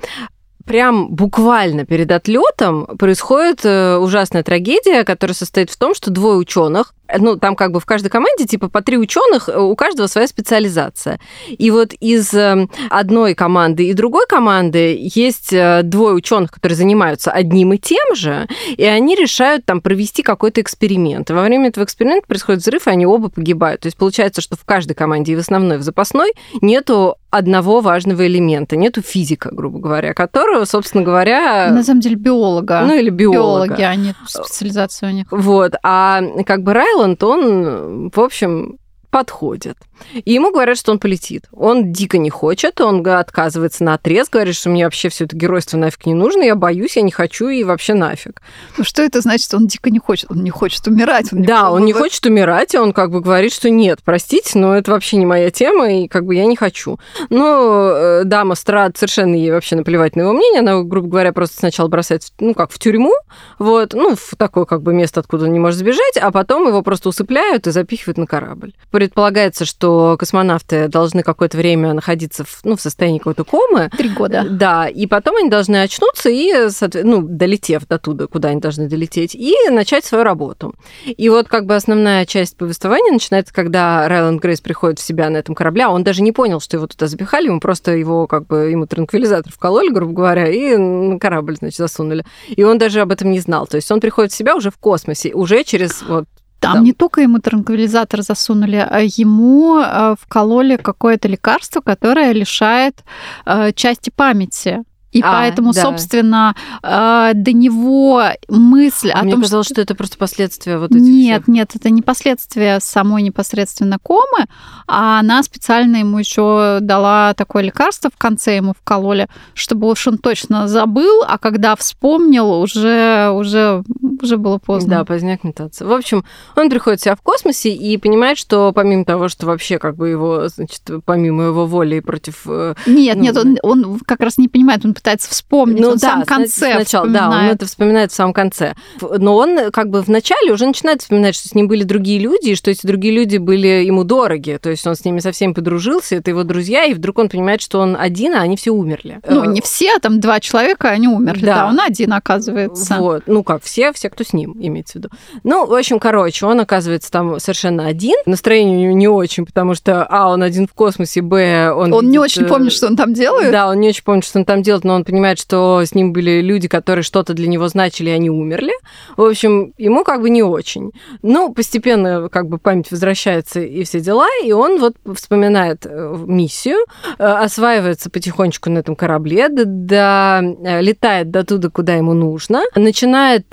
прям 0.71 1.09
буквально 1.09 1.85
перед 1.85 2.13
отлетом 2.13 2.87
происходит 2.97 3.65
э, 3.65 3.97
ужасная 3.97 4.45
трагедия, 4.45 5.03
которая 5.03 5.35
состоит 5.35 5.69
в 5.69 5.77
том, 5.77 5.95
что 5.95 6.11
двое 6.11 6.37
ученых, 6.37 6.95
ну, 7.19 7.37
там 7.37 7.57
как 7.57 7.73
бы 7.73 7.81
в 7.81 7.87
каждой 7.87 8.09
команде 8.09 8.47
типа 8.47 8.69
по 8.69 8.83
три 8.83 8.99
ученых, 8.99 9.49
э, 9.49 9.59
у 9.59 9.75
каждого 9.77 10.07
своя 10.07 10.27
специализация. 10.27 11.21
И 11.49 11.71
вот 11.71 11.93
из 12.01 12.33
э, 12.35 12.67
одной 12.91 13.35
команды 13.35 13.89
и 13.89 13.93
другой 13.93 14.27
команды 14.27 14.99
есть 15.15 15.51
двое 15.51 16.15
ученых, 16.15 16.51
которые 16.51 16.77
занимаются 16.77 17.31
одним 17.31 17.73
и 17.73 17.79
тем 17.79 18.15
же, 18.15 18.49
и 18.77 18.85
они 18.85 19.15
решают 19.17 19.65
там 19.65 19.81
провести 19.81 20.23
какой-то 20.23 20.61
эксперимент. 20.61 21.31
И 21.31 21.33
во 21.33 21.43
время 21.43 21.69
этого 21.69 21.85
эксперимента 21.85 22.27
происходит 22.27 22.63
взрыв, 22.63 22.87
и 22.87 22.91
они 22.91 23.07
оба 23.07 23.29
погибают. 23.29 23.83
То 23.83 23.87
есть 23.87 23.97
получается, 23.97 24.41
что 24.41 24.57
в 24.57 24.65
каждой 24.65 24.95
команде 24.95 25.33
и 25.33 25.37
в 25.37 25.41
основной, 25.41 25.77
и 25.77 25.79
в 25.79 25.83
запасной 25.83 26.33
нету 26.61 27.17
одного 27.31 27.81
важного 27.81 28.27
элемента, 28.27 28.77
нету 28.77 29.03
физика, 29.03 29.51
грубо 29.53 29.79
говоря, 29.79 30.15
которого, 30.15 30.65
собственно 30.65 31.05
говоря... 31.05 31.71
На 31.71 31.85
самом 31.85 32.01
деле 32.01 32.17
биолога. 32.17 32.83
Ну 32.85 32.95
или 32.95 33.09
биолога. 33.11 33.67
Биологи, 33.67 33.83
а 33.83 33.95
не 33.95 34.15
специализация 34.27 35.11
у 35.11 35.13
них. 35.13 35.27
Вот. 35.31 35.75
А 35.85 36.23
как 36.45 36.63
бы 36.63 36.73
Райланд, 37.01 37.23
он, 37.23 38.11
в 38.11 38.21
общем, 38.21 38.79
подходит. 39.11 39.77
И 40.25 40.33
ему 40.33 40.51
говорят, 40.51 40.79
что 40.79 40.93
он 40.93 40.99
полетит. 40.99 41.45
Он 41.53 41.93
дико 41.93 42.19
не 42.19 42.31
хочет, 42.31 42.81
он 42.81 43.07
отказывается 43.07 43.85
на 43.85 43.95
отрез, 43.95 44.29
говорит, 44.29 44.57
что 44.57 44.71
мне 44.71 44.85
вообще 44.85 45.09
все 45.09 45.25
это 45.25 45.37
геройство 45.37 45.77
нафиг 45.77 46.07
не 46.07 46.15
нужно, 46.15 46.43
я 46.43 46.55
боюсь, 46.55 46.97
я 46.97 47.03
не 47.03 47.11
хочу 47.11 47.49
и 47.49 47.65
вообще 47.65 47.95
нафиг. 47.95 48.41
Ну 48.79 48.85
что 48.85 49.03
это 49.03 49.21
значит, 49.21 49.53
он 49.53 49.67
дико 49.67 49.91
не 49.91 49.99
хочет? 49.99 50.31
Он 50.31 50.43
не 50.43 50.51
хочет 50.51 50.87
умирать. 50.87 51.33
Он 51.33 51.41
не 51.41 51.47
да, 51.47 51.71
он 51.71 51.85
не 51.85 51.93
хочет 51.93 52.25
умирать, 52.27 52.75
и 52.75 52.79
он 52.79 52.93
как 52.93 53.11
бы 53.11 53.21
говорит, 53.21 53.53
что 53.53 53.71
нет, 53.71 54.01
простите, 54.05 54.59
но 54.59 54.77
это 54.77 54.91
вообще 54.91 55.17
не 55.17 55.27
моя 55.27 55.51
тема, 55.51 55.93
и 55.93 56.09
как 56.09 56.25
бы 56.25 56.35
я 56.35 56.47
не 56.47 56.57
хочу. 56.57 56.99
Но 57.29 57.93
э, 57.93 58.25
дама 58.25 58.55
Страт 58.55 58.97
совершенно 58.97 59.35
ей 59.35 59.51
вообще 59.51 59.77
наплевать 59.77 60.17
на 60.17 60.23
его 60.23 60.33
мнение, 60.33 60.61
она, 60.61 60.83
грубо 60.83 61.09
говоря, 61.09 61.33
просто 61.33 61.59
сначала 61.59 61.89
бросает, 61.89 62.23
ну 62.41 62.55
как, 62.55 62.71
в 62.71 62.79
тюрьму, 62.79 63.13
вот, 63.59 63.95
ну, 63.95 64.17
в 64.17 64.37
такое 64.37 64.65
как 64.65 64.83
бы 64.83 64.95
место, 64.95 65.21
откуда 65.21 65.45
он 65.45 65.53
не 65.53 65.59
может 65.59 65.79
сбежать, 65.79 66.17
а 66.21 66.31
потом 66.31 66.67
его 66.67 66.83
просто 66.83 67.09
усыпляют 67.09 67.67
и 67.67 67.71
запихивают 67.71 68.19
на 68.19 68.27
корабль. 68.27 68.73
Предполагается, 69.01 69.65
что 69.65 70.17
космонавты 70.19 70.87
должны 70.89 71.23
какое-то 71.23 71.57
время 71.57 71.95
находиться 71.95 72.45
в, 72.45 72.61
ну, 72.65 72.77
в 72.77 72.83
состоянии 72.83 73.17
какой-то 73.17 73.45
комы. 73.45 73.89
Три 73.97 74.11
года. 74.11 74.45
Да, 74.47 74.89
и 74.89 75.07
потом 75.07 75.37
они 75.37 75.49
должны 75.49 75.81
очнуться 75.81 76.29
и, 76.29 76.69
ну, 77.03 77.23
долетев 77.23 77.87
до 77.89 77.99
туда, 77.99 78.27
куда 78.27 78.51
они 78.51 78.61
должны 78.61 78.89
долететь, 78.89 79.35
и 79.35 79.55
начать 79.71 80.05
свою 80.05 80.23
работу. 80.23 80.75
И 81.07 81.31
вот 81.31 81.49
как 81.49 81.65
бы 81.65 81.77
основная 81.77 82.27
часть 82.27 82.59
повествования 82.59 83.11
начинается, 83.11 83.55
когда 83.55 84.07
Райланд 84.07 84.43
Грейс 84.43 84.61
приходит 84.61 84.99
в 84.99 85.03
себя 85.03 85.31
на 85.31 85.39
этом 85.39 85.55
корабле, 85.55 85.85
а 85.85 85.89
он 85.89 86.05
даже 86.05 86.21
не 86.21 86.33
понял, 86.33 86.61
что 86.61 86.77
его 86.77 86.87
туда 86.87 87.07
запихали, 87.07 87.47
ему 87.47 87.59
просто 87.59 87.93
его 87.93 88.27
как 88.27 88.47
бы, 88.49 88.69
ему 88.69 88.85
транквилизатор 88.85 89.51
вкололи, 89.51 89.89
грубо 89.89 90.13
говоря, 90.13 90.47
и 90.47 90.77
на 90.77 91.19
корабль, 91.19 91.57
значит, 91.57 91.79
засунули. 91.79 92.27
И 92.49 92.63
он 92.65 92.77
даже 92.77 93.01
об 93.01 93.13
этом 93.13 93.31
не 93.31 93.41
знал. 93.41 93.67
То 93.67 93.77
есть 93.77 93.91
он 93.91 93.99
приходит 93.99 94.33
в 94.33 94.37
себя 94.37 94.55
уже 94.57 94.71
в 94.71 94.77
космосе, 94.77 95.33
уже 95.33 95.65
через 95.65 96.03
вот 96.03 96.27
Там, 96.61 96.75
там 96.75 96.85
не 96.85 96.93
только 96.93 97.23
ему 97.23 97.39
транквилизатор 97.39 98.23
засунули, 98.23 98.77
а 98.77 99.01
ему 99.01 99.81
э, 99.81 100.15
вкололи 100.21 100.77
какое-то 100.77 101.27
лекарство, 101.27 101.81
которое 101.81 102.33
лишает 102.33 103.03
э, 103.47 103.73
части 103.73 104.11
памяти. 104.11 104.85
И 105.13 105.21
а, 105.23 105.33
поэтому, 105.33 105.73
да. 105.73 105.83
собственно, 105.83 106.55
э, 106.83 107.33
до 107.35 107.53
него 107.53 108.23
мысль 108.49 109.11
а 109.11 109.21
о 109.21 109.23
мне 109.23 109.33
том, 109.33 109.43
казалось, 109.43 109.67
что... 109.67 109.75
что 109.75 109.83
это 109.83 109.95
просто 109.95 110.17
последствия 110.19 110.79
вот 110.79 110.93
этих 110.93 111.03
Нет, 111.03 111.43
всех. 111.43 111.49
нет, 111.49 111.71
это 111.75 111.91
не 111.91 112.03
последствия 112.03 112.79
самой 112.81 113.23
непосредственно 113.23 113.99
комы, 114.01 114.47
а 114.87 115.19
она 115.21 115.43
специально 115.43 115.97
ему 115.97 116.19
еще 116.19 116.79
дала 116.81 117.35
такое 117.35 117.65
лекарство 117.65 118.11
в 118.15 118.19
конце 118.19 118.57
ему 118.57 118.73
вкололи, 118.73 119.29
чтобы 119.55 119.89
уж 119.89 120.07
он 120.07 120.19
точно 120.19 120.69
забыл, 120.69 121.25
а 121.27 121.39
когда 121.39 121.75
вспомнил, 121.75 122.53
уже, 122.61 123.31
уже, 123.33 123.83
уже 124.23 124.37
было 124.37 124.59
поздно. 124.59 124.99
Да, 124.99 125.05
поздняк 125.05 125.43
метаться. 125.43 125.87
В 125.87 125.93
общем, 125.93 126.25
он 126.57 126.71
приходит 126.71 127.01
себя 127.01 127.17
в 127.17 127.23
космосе 127.23 127.71
и 127.71 127.97
понимает, 127.97 128.39
что 128.39 128.73
помимо 128.73 129.05
того, 129.05 129.29
что 129.29 129.47
вообще 129.47 129.79
как 129.79 129.97
бы 129.97 130.09
его, 130.09 130.49
значит, 130.49 130.83
помимо 131.05 131.45
его 131.45 131.67
воли 131.67 132.01
против... 132.01 132.43
Э, 132.47 132.75
нет, 132.87 133.17
ну, 133.17 133.23
нет, 133.23 133.37
он, 133.37 133.59
он 133.63 134.01
как 134.01 134.21
раз 134.21 134.39
не 134.39 134.49
понимает, 134.49 134.85
он 134.85 134.95
пытается 135.01 135.31
вспомнить. 135.31 135.81
Ну, 135.81 135.91
он 135.91 135.97
да, 135.97 136.09
в 136.09 136.11
самом 136.11 136.27
конце 136.27 136.75
сначала, 136.75 137.09
да, 137.09 137.29
он 137.29 137.45
это 137.47 137.67
вспоминает 137.67 138.13
в 138.13 138.15
самом 138.15 138.33
конце. 138.33 138.75
Но 139.01 139.37
он 139.37 139.71
как 139.73 139.89
бы 139.89 140.03
в 140.03 140.09
начале 140.09 140.53
уже 140.53 140.67
начинает 140.67 141.01
вспоминать, 141.01 141.35
что 141.35 141.49
с 141.49 141.55
ним 141.55 141.69
были 141.69 141.83
другие 141.83 142.19
люди, 142.19 142.51
и 142.51 142.55
что 142.55 142.71
эти 142.71 142.87
другие 142.87 143.15
люди 143.15 143.39
были 143.39 143.67
ему 143.85 144.05
дороги. 144.05 144.59
То 144.61 144.71
есть 144.71 144.87
он 144.87 144.95
с 144.95 145.05
ними 145.05 145.21
совсем 145.21 145.55
подружился, 145.55 146.17
это 146.17 146.31
его 146.31 146.45
друзья, 146.45 146.85
и 146.85 146.95
вдруг 146.95 147.19
он 147.19 147.29
понимает, 147.29 147.63
что 147.63 147.81
он 147.81 147.97
один, 147.99 148.35
а 148.35 148.41
они 148.41 148.57
все 148.57 148.71
умерли. 148.71 149.21
Ну, 149.29 149.45
не 149.45 149.61
все, 149.61 149.97
а 149.97 150.01
там 150.01 150.21
два 150.21 150.41
человека, 150.41 150.91
они 150.91 151.09
умерли. 151.09 151.47
Да, 151.47 151.55
да 151.55 151.67
он 151.69 151.81
один, 151.81 152.13
оказывается. 152.13 152.97
Вот. 152.99 153.23
Ну 153.27 153.43
как, 153.43 153.63
все, 153.63 153.93
все, 153.93 154.11
кто 154.11 154.25
с 154.25 154.33
ним, 154.33 154.57
имеется 154.61 154.93
в 154.93 154.97
виду. 154.97 155.09
Ну, 155.43 155.67
в 155.67 155.75
общем, 155.75 155.99
короче, 155.99 156.47
он 156.47 156.61
оказывается 156.61 157.11
там 157.11 157.41
совершенно 157.41 157.87
один. 157.87 158.17
Настроение 158.27 158.77
у 158.77 158.83
него 158.83 158.97
не 158.97 159.09
очень, 159.09 159.47
потому 159.47 159.75
что, 159.75 160.05
а, 160.05 160.29
он 160.29 160.43
один 160.43 160.67
в 160.67 160.75
космосе, 160.75 161.23
б, 161.23 161.73
он... 161.73 161.93
Он 161.93 162.01
видит... 162.01 162.13
не 162.13 162.19
очень 162.19 162.45
помнит, 162.45 162.73
что 162.73 162.87
он 162.87 162.97
там 162.97 163.15
делает? 163.15 163.51
Да, 163.53 163.69
он 163.69 163.81
не 163.81 163.89
очень 163.89 164.05
помнит, 164.05 164.25
что 164.25 164.39
он 164.39 164.45
там 164.45 164.63
делает, 164.63 164.85
но 164.91 164.97
он 164.97 165.05
понимает, 165.05 165.39
что 165.39 165.83
с 165.85 165.95
ним 165.95 166.13
были 166.13 166.41
люди, 166.41 166.67
которые 166.67 167.05
что-то 167.05 167.33
для 167.33 167.47
него 167.47 167.69
значили, 167.69 168.11
и 168.11 168.13
они 168.13 168.29
умерли. 168.29 168.73
В 169.17 169.23
общем, 169.23 169.73
ему 169.79 170.03
как 170.03 170.21
бы 170.21 170.31
не 170.31 170.43
очень. 170.43 170.91
Но 171.23 171.53
постепенно 171.53 172.29
как 172.29 172.49
бы 172.49 172.59
память 172.59 172.91
возвращается 172.91 173.61
и 173.61 173.85
все 173.85 174.01
дела, 174.01 174.27
и 174.45 174.51
он 174.51 174.81
вот 174.81 174.97
вспоминает 175.15 175.87
э, 175.87 176.17
миссию, 176.27 176.79
э, 177.19 177.25
осваивается 177.25 178.11
потихонечку 178.11 178.69
на 178.69 178.79
этом 178.79 178.97
корабле, 178.97 179.49
до, 179.49 179.65
до, 179.65 180.41
э, 180.65 180.83
летает 180.83 181.31
до 181.31 181.45
туда, 181.45 181.71
куда 181.71 181.95
ему 181.95 182.13
нужно, 182.13 182.65
начинает 182.75 183.47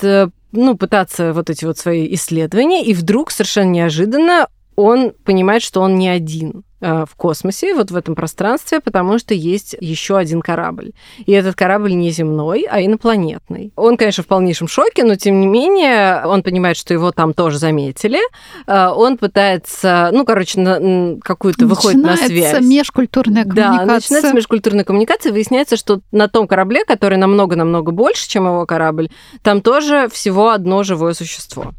ну, 0.51 0.75
пытаться 0.75 1.33
вот 1.33 1.51
эти 1.51 1.65
вот 1.65 1.77
свои 1.77 2.11
исследования, 2.15 2.83
и 2.83 2.95
вдруг 2.95 3.29
совершенно 3.29 3.69
неожиданно 3.69 4.47
он 4.77 5.11
понимает, 5.25 5.61
что 5.61 5.81
он 5.81 5.95
не 5.95 6.07
один. 6.07 6.63
Э, 6.79 7.05
в 7.09 7.15
космосе, 7.15 7.73
вот 7.73 7.89
в 7.89 7.95
этом 7.95 8.13
пространстве, 8.13 8.79
потому 8.79 9.17
что 9.17 9.33
есть 9.33 9.75
еще 9.81 10.15
один 10.15 10.43
корабль. 10.43 10.91
И 11.25 11.31
этот 11.31 11.55
корабль 11.55 11.95
не 11.95 12.11
земной, 12.11 12.67
а 12.69 12.79
инопланетный. 12.79 13.73
Он, 13.75 13.97
конечно, 13.97 14.23
в 14.23 14.27
полнейшем 14.27 14.67
шоке, 14.67 15.03
но 15.03 15.15
тем 15.15 15.39
не 15.41 15.47
менее 15.47 16.23
он 16.27 16.43
понимает, 16.43 16.77
что 16.77 16.93
его 16.93 17.11
там 17.11 17.33
тоже 17.33 17.57
заметили. 17.57 18.19
Э, 18.67 18.89
он 18.89 19.17
пытается, 19.17 20.11
ну, 20.13 20.23
короче, 20.23 21.19
какую-то 21.23 21.65
выходит 21.65 21.99
на 21.99 22.15
связь. 22.15 22.29
Начинается 22.29 22.61
межкультурная 22.61 23.43
коммуникация. 23.43 23.85
Да, 23.87 23.93
начинается 23.93 24.33
межкультурная 24.35 24.83
коммуникация. 24.83 25.31
Выясняется, 25.31 25.77
что 25.77 26.01
на 26.11 26.27
том 26.27 26.47
корабле, 26.47 26.85
который 26.85 27.17
намного-намного 27.17 27.91
больше, 27.91 28.29
чем 28.29 28.45
его 28.45 28.67
корабль, 28.67 29.09
там 29.41 29.61
тоже 29.61 30.09
всего 30.11 30.51
одно 30.51 30.83
живое 30.83 31.15
существо. 31.15 31.73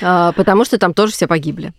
Э, 0.00 0.30
потому 0.36 0.64
что 0.64 0.78
там 0.78 0.94
тоже 0.94 1.14
все 1.14 1.26
погибли. 1.26 1.72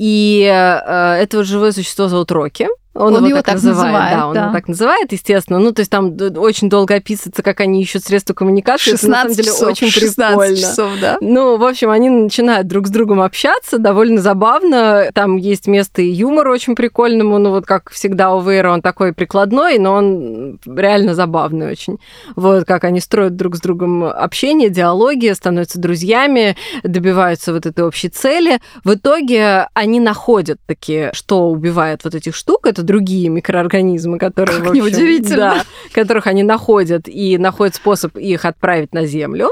И 0.00 0.48
э, 0.50 1.22
это 1.22 1.44
живое 1.44 1.72
существо 1.72 2.08
зовут 2.08 2.32
Рокки. 2.32 2.68
Он, 2.92 3.14
он 3.14 3.18
его, 3.18 3.28
его 3.28 3.42
так, 3.42 3.54
называет, 3.54 3.92
называет, 3.92 4.16
да, 4.16 4.26
он 4.26 4.34
да. 4.34 4.42
его 4.42 4.52
так 4.52 4.68
называет, 4.68 5.12
естественно. 5.12 5.58
Ну, 5.60 5.72
то 5.72 5.80
есть 5.80 5.92
там 5.92 6.16
очень 6.36 6.68
долго 6.68 6.96
описывается, 6.96 7.42
как 7.42 7.60
они 7.60 7.80
ищут 7.80 8.02
средства 8.02 8.34
коммуникации. 8.34 8.90
16 8.90 9.02
это, 9.04 9.10
на 9.10 9.16
самом 9.16 9.34
деле, 9.34 9.48
часов, 9.48 9.68
очень 9.68 9.90
16 9.90 10.16
прикольно. 10.16 10.56
часов, 10.56 10.90
да. 11.00 11.18
Ну, 11.20 11.56
в 11.56 11.64
общем, 11.64 11.90
они 11.90 12.10
начинают 12.10 12.66
друг 12.66 12.88
с 12.88 12.90
другом 12.90 13.20
общаться, 13.20 13.78
довольно 13.78 14.20
забавно. 14.20 15.08
Там 15.14 15.36
есть 15.36 15.68
место 15.68 16.02
и 16.02 16.08
юмор 16.08 16.48
очень 16.48 16.74
прикольному, 16.74 17.38
ну, 17.38 17.50
вот 17.50 17.64
как 17.64 17.90
всегда 17.90 18.34
у 18.34 18.42
Вейра, 18.42 18.72
он 18.72 18.82
такой 18.82 19.12
прикладной, 19.12 19.78
но 19.78 19.92
он 19.94 20.58
реально 20.66 21.14
забавный 21.14 21.70
очень. 21.70 21.98
Вот 22.34 22.64
как 22.64 22.82
они 22.82 22.98
строят 22.98 23.36
друг 23.36 23.54
с 23.54 23.60
другом 23.60 24.02
общение, 24.02 24.68
диалоги, 24.68 25.32
становятся 25.32 25.78
друзьями, 25.78 26.56
добиваются 26.82 27.52
вот 27.52 27.66
этой 27.66 27.84
общей 27.84 28.08
цели. 28.08 28.60
В 28.82 28.94
итоге 28.94 29.68
они 29.74 30.00
находят 30.00 30.58
такие, 30.66 31.10
что 31.12 31.50
убивает 31.50 32.02
вот 32.02 32.16
этих 32.16 32.34
штук. 32.34 32.66
Это 32.66 32.79
другие 32.82 33.28
микроорганизмы, 33.28 34.18
которые, 34.18 34.58
как 34.58 34.68
общем, 34.68 34.84
неудивительно. 34.84 35.36
Да, 35.36 35.64
которых 35.92 36.26
они 36.26 36.42
находят 36.42 37.08
и 37.08 37.38
находят 37.38 37.74
способ 37.74 38.16
их 38.16 38.44
отправить 38.44 38.94
на 38.94 39.06
Землю 39.06 39.50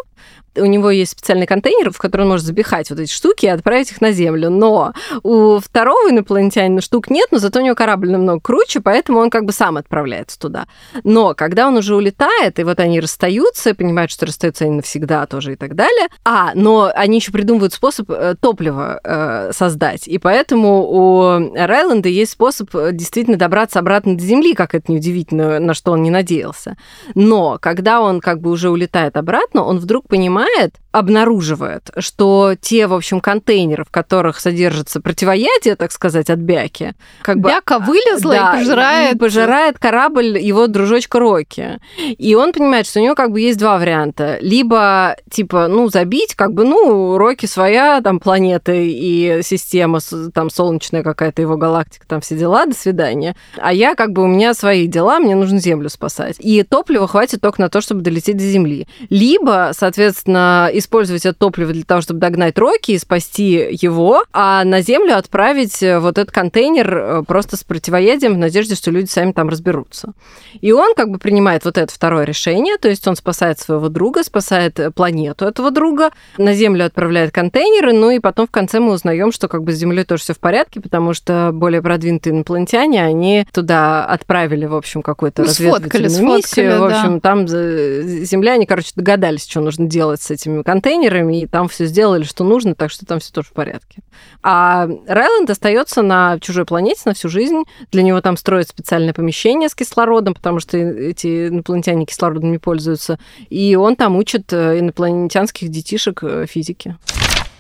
у 0.60 0.66
него 0.66 0.90
есть 0.90 1.12
специальный 1.12 1.46
контейнер, 1.46 1.90
в 1.90 1.98
который 1.98 2.22
он 2.22 2.28
может 2.28 2.46
запихать 2.46 2.90
вот 2.90 2.98
эти 2.98 3.10
штуки 3.10 3.46
и 3.46 3.48
отправить 3.48 3.90
их 3.90 4.00
на 4.00 4.12
Землю. 4.12 4.50
Но 4.50 4.92
у 5.22 5.58
второго 5.58 6.10
инопланетянина 6.10 6.80
штук 6.80 7.10
нет, 7.10 7.28
но 7.30 7.38
зато 7.38 7.60
у 7.60 7.62
него 7.62 7.74
корабль 7.74 8.10
намного 8.10 8.40
круче, 8.40 8.80
поэтому 8.80 9.20
он 9.20 9.30
как 9.30 9.44
бы 9.44 9.52
сам 9.52 9.76
отправляется 9.76 10.38
туда. 10.38 10.66
Но 11.04 11.34
когда 11.34 11.68
он 11.68 11.76
уже 11.76 11.94
улетает, 11.94 12.58
и 12.58 12.64
вот 12.64 12.80
они 12.80 13.00
расстаются, 13.00 13.74
понимают, 13.74 14.10
что 14.10 14.26
расстаются 14.26 14.64
они 14.64 14.76
навсегда 14.76 15.26
тоже 15.26 15.52
и 15.52 15.56
так 15.56 15.74
далее, 15.74 16.08
а, 16.24 16.52
но 16.54 16.90
они 16.94 17.18
еще 17.18 17.32
придумывают 17.32 17.72
способ 17.72 18.10
э, 18.10 18.34
топлива 18.40 19.00
э, 19.02 19.52
создать, 19.52 20.08
и 20.08 20.18
поэтому 20.18 20.82
у 20.82 21.54
Райленда 21.54 22.08
есть 22.08 22.32
способ 22.32 22.74
э, 22.74 22.90
действительно 22.92 23.36
добраться 23.36 23.78
обратно 23.78 24.16
до 24.16 24.22
Земли, 24.22 24.54
как 24.54 24.74
это 24.74 24.90
неудивительно, 24.92 25.58
на 25.58 25.74
что 25.74 25.92
он 25.92 26.02
не 26.02 26.10
надеялся. 26.10 26.76
Но 27.14 27.58
когда 27.60 28.00
он 28.00 28.20
как 28.20 28.40
бы 28.40 28.50
уже 28.50 28.70
улетает 28.70 29.16
обратно, 29.16 29.64
он 29.64 29.78
вдруг 29.78 30.08
понимает, 30.08 30.47
понимает, 30.48 30.80
обнаруживает, 30.90 31.90
что 31.99 32.54
те, 32.61 32.87
в 32.87 32.95
общем, 32.95 33.21
контейнеры, 33.21 33.85
в 33.85 33.90
которых 33.90 34.40
содержится 34.40 35.00
противоядие, 35.00 35.76
так 35.76 35.92
сказать, 35.92 36.30
от 36.30 36.38
бяки, 36.38 36.95
как 37.23 37.40
Бяка 37.40 37.78
бы, 37.78 37.87
вылезла 37.87 38.35
да, 38.35 38.54
и 38.54 38.59
пожирает... 38.59 39.14
И 39.14 39.18
пожирает 39.18 39.78
корабль 39.78 40.38
его 40.38 40.66
дружочка 40.66 41.18
Рокки. 41.18 41.78
И 41.99 42.35
он 42.35 42.52
понимает, 42.52 42.87
что 42.87 43.00
у 43.00 43.02
него 43.02 43.14
как 43.14 43.33
бы 43.33 43.40
есть 43.40 43.59
два 43.59 43.78
варианта. 43.78 44.38
Либо, 44.40 45.16
типа, 45.30 45.68
ну, 45.68 45.88
забить, 45.90 46.35
как 46.35 46.54
бы, 46.54 46.64
ну, 46.64 47.18
Рокки 47.18 47.45
своя, 47.47 48.00
там, 48.00 48.18
планета 48.18 48.73
и 48.73 49.42
система, 49.42 50.00
там, 50.33 50.49
солнечная 50.49 51.02
какая-то 51.02 51.42
его 51.42 51.57
галактика, 51.57 52.07
там, 52.07 52.23
все 52.23 52.37
дела, 52.37 52.64
до 52.64 52.75
свидания. 52.75 53.37
А 53.59 53.75
я, 53.75 53.95
как 53.95 54.12
бы, 54.12 54.23
у 54.23 54.26
меня 54.26 54.54
свои 54.54 54.87
дела, 54.87 55.18
мне 55.18 55.35
нужно 55.35 55.59
Землю 55.59 55.90
спасать. 55.90 56.37
И 56.38 56.62
топлива 56.62 57.07
хватит 57.07 57.42
только 57.42 57.61
на 57.61 57.68
то, 57.68 57.80
чтобы 57.83 58.00
долететь 58.00 58.38
до 58.38 58.45
Земли. 58.45 58.87
Либо, 59.11 59.73
соответственно, 59.75 60.71
использовать 60.88 61.26
это 61.26 61.38
топливо 61.38 61.73
для 61.73 61.85
того, 61.85 62.00
чтобы 62.00 62.18
догнать 62.21 62.59
Рокки 62.59 62.92
и 62.92 62.99
спасти 62.99 63.68
его, 63.71 64.25
а 64.33 64.64
на 64.64 64.80
Землю 64.80 65.16
отправить 65.18 65.83
э, 65.83 65.99
вот 65.99 66.16
этот 66.16 66.33
контейнер 66.33 66.97
э, 66.97 67.23
просто 67.26 67.59
с 67.59 67.64
противоядием 67.64 68.35
в 68.35 68.38
надежде, 68.38 68.75
что 68.75 68.90
люди 68.90 69.09
сами 69.09 69.33
там 69.33 69.50
разберутся. 69.50 70.14
И 70.62 70.73
он 70.73 70.95
как 70.95 71.11
бы 71.11 71.18
принимает 71.18 71.66
вот 71.66 71.76
это 71.76 71.92
второе 71.92 72.25
решение, 72.25 72.78
то 72.78 72.88
есть 72.88 73.07
он 73.07 73.16
спасает 73.16 73.59
своего 73.59 73.90
друга, 73.90 74.25
спасает 74.25 74.80
э, 74.80 74.90
планету 74.90 75.45
этого 75.45 75.71
друга, 75.71 76.11
на 76.38 76.54
Землю 76.54 76.87
отправляет 76.87 77.33
контейнеры, 77.33 77.92
ну 77.92 78.11
и 78.11 78.18
потом 78.18 78.47
в 78.47 78.50
конце 78.50 78.80
мы 78.80 78.92
узнаем, 78.92 79.30
что 79.30 79.49
как 79.49 79.64
бы 79.64 79.73
с 79.73 79.76
Землей 79.76 80.04
тоже 80.04 80.23
все 80.23 80.33
в 80.33 80.38
порядке, 80.38 80.80
потому 80.80 81.12
что 81.12 81.50
более 81.52 81.83
продвинутые 81.83 82.35
инопланетяне, 82.35 83.04
они 83.04 83.47
туда 83.52 84.07
отправили, 84.07 84.64
в 84.64 84.75
общем, 84.75 85.02
какую-то 85.02 85.42
ну, 85.42 85.49
разведывательную 85.49 86.11
сфоткали, 86.11 86.37
миссию. 86.37 86.73
Сфоткали, 86.73 86.78
в 86.78 86.85
общем, 86.85 87.14
да. 87.14 87.21
там 87.21 87.49
земляне, 87.49 88.66
короче, 88.66 88.92
догадались, 88.95 89.47
что 89.47 89.61
нужно 89.61 89.87
делать 89.87 90.23
с 90.23 90.30
этими 90.30 90.59
контейнерами, 90.68 91.40
и 91.40 91.46
там 91.46 91.66
все 91.66 91.87
сделали, 91.87 92.25
что 92.25 92.44
нужно, 92.44 92.75
так 92.75 92.90
что 92.90 93.06
там 93.06 93.20
все 93.20 93.32
тоже 93.32 93.48
в 93.48 93.52
порядке. 93.54 94.02
А 94.42 94.87
Райленд 95.06 95.48
остается 95.48 96.02
на 96.02 96.38
чужой 96.40 96.66
планете 96.66 97.00
на 97.06 97.14
всю 97.14 97.30
жизнь. 97.30 97.62
Для 97.90 98.02
него 98.02 98.20
там 98.20 98.37
строят 98.37 98.68
специальное 98.68 99.14
помещение 99.14 99.70
с 99.70 99.75
кислородом, 99.75 100.34
потому 100.34 100.60
что 100.60 100.76
эти 100.76 101.48
инопланетяне 101.48 102.04
кислородом 102.04 102.52
не 102.52 102.58
пользуются. 102.58 103.18
И 103.48 103.76
он 103.76 103.96
там 103.96 104.16
учит 104.16 104.52
э, 104.52 104.80
инопланетянских 104.80 105.70
детишек 105.70 106.22
э, 106.22 106.44
физики. 106.46 106.98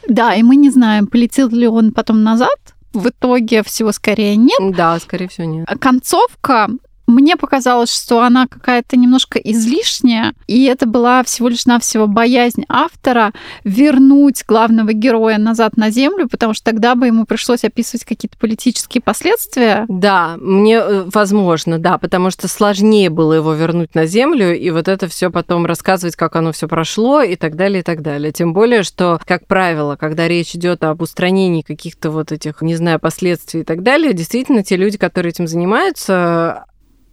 Да, 0.06 0.34
и 0.34 0.42
мы 0.42 0.56
не 0.56 0.68
знаем, 0.68 1.06
полетел 1.06 1.48
ли 1.48 1.66
он 1.66 1.92
потом 1.92 2.22
назад. 2.22 2.58
В 2.92 3.08
итоге 3.08 3.62
всего 3.62 3.90
скорее 3.92 4.36
нет. 4.36 4.58
Да, 4.76 4.98
скорее 4.98 5.28
всего 5.28 5.46
нет. 5.46 5.66
Концовка 5.80 6.68
мне 7.08 7.36
показалось, 7.36 7.92
что 7.92 8.22
она 8.22 8.46
какая-то 8.46 8.96
немножко 8.96 9.38
излишняя, 9.38 10.34
и 10.46 10.64
это 10.64 10.86
была 10.86 11.24
всего 11.24 11.48
лишь 11.48 11.64
навсего 11.66 12.06
боязнь 12.06 12.64
автора 12.68 13.32
вернуть 13.64 14.44
главного 14.46 14.92
героя 14.92 15.38
назад 15.38 15.76
на 15.76 15.90
землю, 15.90 16.28
потому 16.28 16.52
что 16.52 16.64
тогда 16.64 16.94
бы 16.94 17.06
ему 17.06 17.24
пришлось 17.24 17.64
описывать 17.64 18.04
какие-то 18.04 18.36
политические 18.36 19.00
последствия. 19.00 19.86
Да, 19.88 20.36
мне 20.38 20.76
э, 20.76 21.04
возможно, 21.12 21.78
да, 21.78 21.96
потому 21.96 22.30
что 22.30 22.46
сложнее 22.46 23.08
было 23.08 23.32
его 23.32 23.54
вернуть 23.54 23.94
на 23.94 24.04
землю, 24.04 24.54
и 24.56 24.70
вот 24.70 24.86
это 24.86 25.08
все 25.08 25.30
потом 25.30 25.64
рассказывать, 25.64 26.14
как 26.14 26.36
оно 26.36 26.52
все 26.52 26.68
прошло, 26.68 27.22
и 27.22 27.36
так 27.36 27.56
далее, 27.56 27.80
и 27.80 27.82
так 27.82 28.02
далее. 28.02 28.32
Тем 28.32 28.52
более, 28.52 28.82
что, 28.82 29.18
как 29.24 29.46
правило, 29.46 29.96
когда 29.96 30.28
речь 30.28 30.54
идет 30.54 30.84
об 30.84 31.00
устранении 31.00 31.62
каких-то 31.62 32.10
вот 32.10 32.32
этих, 32.32 32.60
не 32.60 32.76
знаю, 32.76 33.00
последствий 33.00 33.62
и 33.62 33.64
так 33.64 33.82
далее, 33.82 34.12
действительно, 34.12 34.62
те 34.62 34.76
люди, 34.76 34.98
которые 34.98 35.30
этим 35.30 35.46
занимаются, 35.46 36.66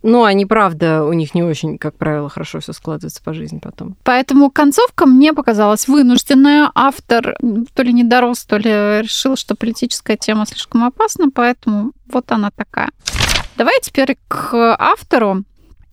ну, 0.08 0.24
они, 0.24 0.46
правда, 0.46 1.04
у 1.04 1.14
них 1.14 1.34
не 1.34 1.42
очень, 1.42 1.80
как 1.80 1.98
правило, 1.98 2.30
хорошо 2.30 2.60
все 2.60 2.74
складывается 2.74 3.24
по 3.24 3.34
жизни 3.34 3.58
потом. 3.58 3.98
Поэтому 4.04 4.52
концовка 4.52 5.08
мне 5.08 5.34
показалась 5.34 5.88
вынужденная. 5.88 6.70
Автор 6.76 7.36
то 7.74 7.82
ли 7.82 7.92
не 7.92 8.04
дорос, 8.04 8.46
то 8.46 8.58
ли 8.58 8.70
решил, 9.02 9.36
что 9.36 9.56
политическая 9.56 10.16
тема 10.16 10.46
слишком 10.46 10.84
опасна, 10.84 11.32
поэтому 11.34 11.92
вот 12.06 12.32
она 12.32 12.52
такая. 12.52 12.92
Давай 13.58 13.74
теперь 13.82 14.18
к 14.28 14.76
автору. 14.78 15.44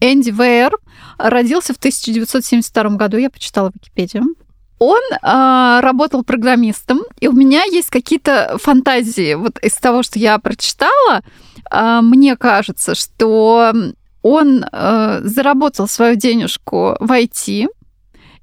Энди 0.00 0.30
Вейер 0.30 0.76
родился 1.16 1.72
в 1.72 1.78
1972 1.78 2.96
году, 2.96 3.16
я 3.16 3.30
почитала 3.30 3.70
Википедию. 3.72 4.24
Он 4.78 5.00
э, 5.10 5.80
работал 5.80 6.22
программистом, 6.22 7.00
и 7.20 7.28
у 7.28 7.32
меня 7.32 7.62
есть 7.64 7.88
какие-то 7.88 8.58
фантазии 8.60 9.34
вот 9.34 9.58
из 9.60 9.74
того, 9.74 10.02
что 10.02 10.18
я 10.18 10.38
прочитала. 10.38 11.22
Э, 11.70 12.00
мне 12.02 12.36
кажется, 12.36 12.94
что 12.94 13.72
он 14.22 14.64
э, 14.64 15.20
заработал 15.24 15.88
свою 15.88 16.16
денежку 16.16 16.96
в 17.00 17.10
IT, 17.10 17.68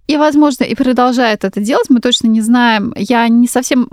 и, 0.09 0.17
возможно, 0.17 0.63
и 0.63 0.73
продолжает 0.73 1.43
это 1.43 1.61
делать. 1.61 1.85
Мы 1.89 1.99
точно 1.99 2.25
не 2.25 2.41
знаем. 2.41 2.93
Я 2.97 3.27
не 3.27 3.47
совсем 3.47 3.87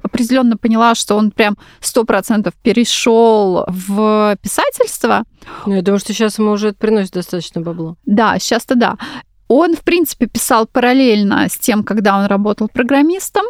определенно 0.00 0.56
поняла, 0.56 0.94
что 0.94 1.16
он 1.16 1.30
прям 1.30 1.58
сто 1.80 2.04
процентов 2.04 2.54
перешел 2.62 3.66
в 3.68 4.38
писательство. 4.42 5.24
Ну, 5.66 5.74
я 5.74 5.82
думаю, 5.82 5.98
что 5.98 6.14
сейчас 6.14 6.38
ему 6.38 6.52
уже 6.52 6.68
это 6.68 6.78
приносит 6.78 7.12
достаточно 7.12 7.60
бабло. 7.60 7.96
Да, 8.06 8.38
сейчас-то 8.38 8.74
да. 8.74 8.96
Он, 9.48 9.76
в 9.76 9.80
принципе, 9.80 10.24
писал 10.24 10.66
параллельно 10.66 11.46
с 11.50 11.58
тем, 11.58 11.84
когда 11.84 12.18
он 12.18 12.24
работал 12.24 12.68
программистом. 12.72 13.44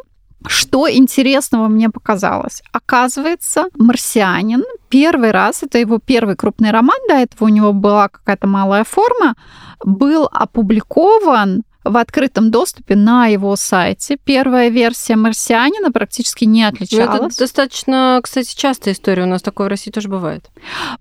Что 0.47 0.91
интересного 0.91 1.69
мне 1.69 1.91
показалось? 1.91 2.63
Оказывается, 2.73 3.67
«Марсианин» 3.77 4.65
первый 4.89 5.31
раз, 5.31 5.63
это 5.63 5.79
его 5.79 5.99
первый 5.99 6.37
крупный 6.37 6.71
роман, 6.71 6.99
до 7.09 7.15
этого 7.17 7.47
у 7.47 7.51
него 7.51 7.73
была 7.73 8.09
какая-то 8.09 8.47
малая 8.47 8.85
форма, 8.85 9.37
был 9.85 10.29
опубликован 10.33 11.63
в 11.85 11.97
открытом 11.97 12.51
доступе 12.51 12.95
на 12.95 13.27
его 13.27 13.57
сайте. 13.57 14.19
Первая 14.23 14.69
версия 14.69 15.17
«Марсианина» 15.17 15.91
практически 15.91 16.45
не 16.45 16.65
отличалась. 16.65 17.21
Ну, 17.21 17.27
это 17.27 17.39
достаточно, 17.39 18.21
кстати, 18.23 18.55
частая 18.55 18.95
история. 18.95 19.23
У 19.23 19.27
нас 19.27 19.43
такое 19.43 19.67
в 19.67 19.71
России 19.71 19.91
тоже 19.91 20.09
бывает. 20.09 20.51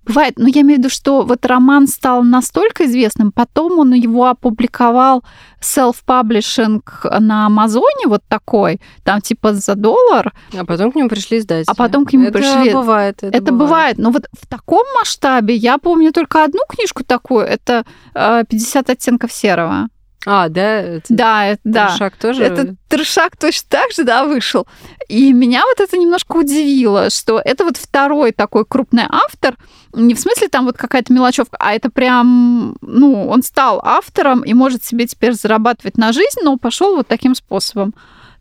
Бывает. 0.05 0.35
Но 0.37 0.47
я 0.47 0.61
имею 0.61 0.77
в 0.77 0.79
виду, 0.79 0.89
что 0.89 1.23
вот 1.23 1.45
роман 1.45 1.87
стал 1.87 2.23
настолько 2.23 2.85
известным, 2.85 3.31
потом 3.31 3.79
он 3.79 3.93
его 3.93 4.27
опубликовал 4.27 5.23
селф-паблишинг 5.61 7.05
на 7.19 7.47
Амазоне 7.47 8.07
вот 8.07 8.21
такой, 8.29 8.79
там 9.03 9.19
типа 9.19 9.53
за 9.53 9.75
доллар. 9.75 10.33
А 10.57 10.65
потом 10.65 10.91
к 10.91 10.95
нему 10.95 11.09
пришли 11.09 11.39
издатели. 11.39 11.65
А 11.67 11.75
потом 11.75 12.05
к 12.05 12.13
нему 12.13 12.25
это 12.25 12.39
пришли. 12.39 12.71
Бывает, 12.73 13.17
это, 13.17 13.37
это 13.37 13.51
бывает. 13.51 13.97
бывает. 13.97 13.97
Но 13.97 14.11
вот 14.11 14.27
в 14.31 14.47
таком 14.47 14.85
масштабе 14.97 15.55
я 15.55 15.77
помню 15.77 16.13
только 16.13 16.43
одну 16.43 16.61
книжку 16.69 17.03
такую. 17.03 17.45
Это 17.45 17.85
«50 18.15 18.91
оттенков 18.91 19.31
серого». 19.33 19.89
А, 20.25 20.49
да? 20.49 20.81
Это 20.81 21.05
да, 21.09 21.57
да. 21.63 21.87
Трешак 21.87 22.15
тоже? 22.17 22.43
Это 22.43 22.75
трешак 22.89 23.37
точно 23.37 23.67
так 23.69 23.91
же, 23.91 24.03
да, 24.03 24.25
вышел. 24.25 24.67
И 25.07 25.31
меня 25.31 25.63
вот 25.65 25.79
это 25.79 25.97
немножко 25.97 26.35
удивило, 26.37 27.09
что 27.09 27.41
это 27.43 27.63
вот 27.63 27.77
второй 27.77 28.31
такой 28.31 28.65
крупный 28.65 29.05
автор, 29.09 29.55
не 29.93 30.13
в 30.13 30.19
смысле 30.19 30.49
там 30.49 30.65
вот 30.65 30.77
какая-то 30.77 31.13
мелочевка, 31.13 31.57
а 31.59 31.73
это 31.73 31.89
прям, 31.89 32.75
ну, 32.81 33.27
он 33.27 33.43
стал 33.43 33.81
автором 33.83 34.41
и 34.41 34.53
может 34.53 34.83
себе 34.83 35.07
теперь 35.07 35.33
зарабатывать 35.33 35.97
на 35.97 36.11
жизнь, 36.11 36.39
но 36.43 36.57
пошел 36.57 36.95
вот 36.95 37.07
таким 37.07 37.33
способом. 37.33 37.93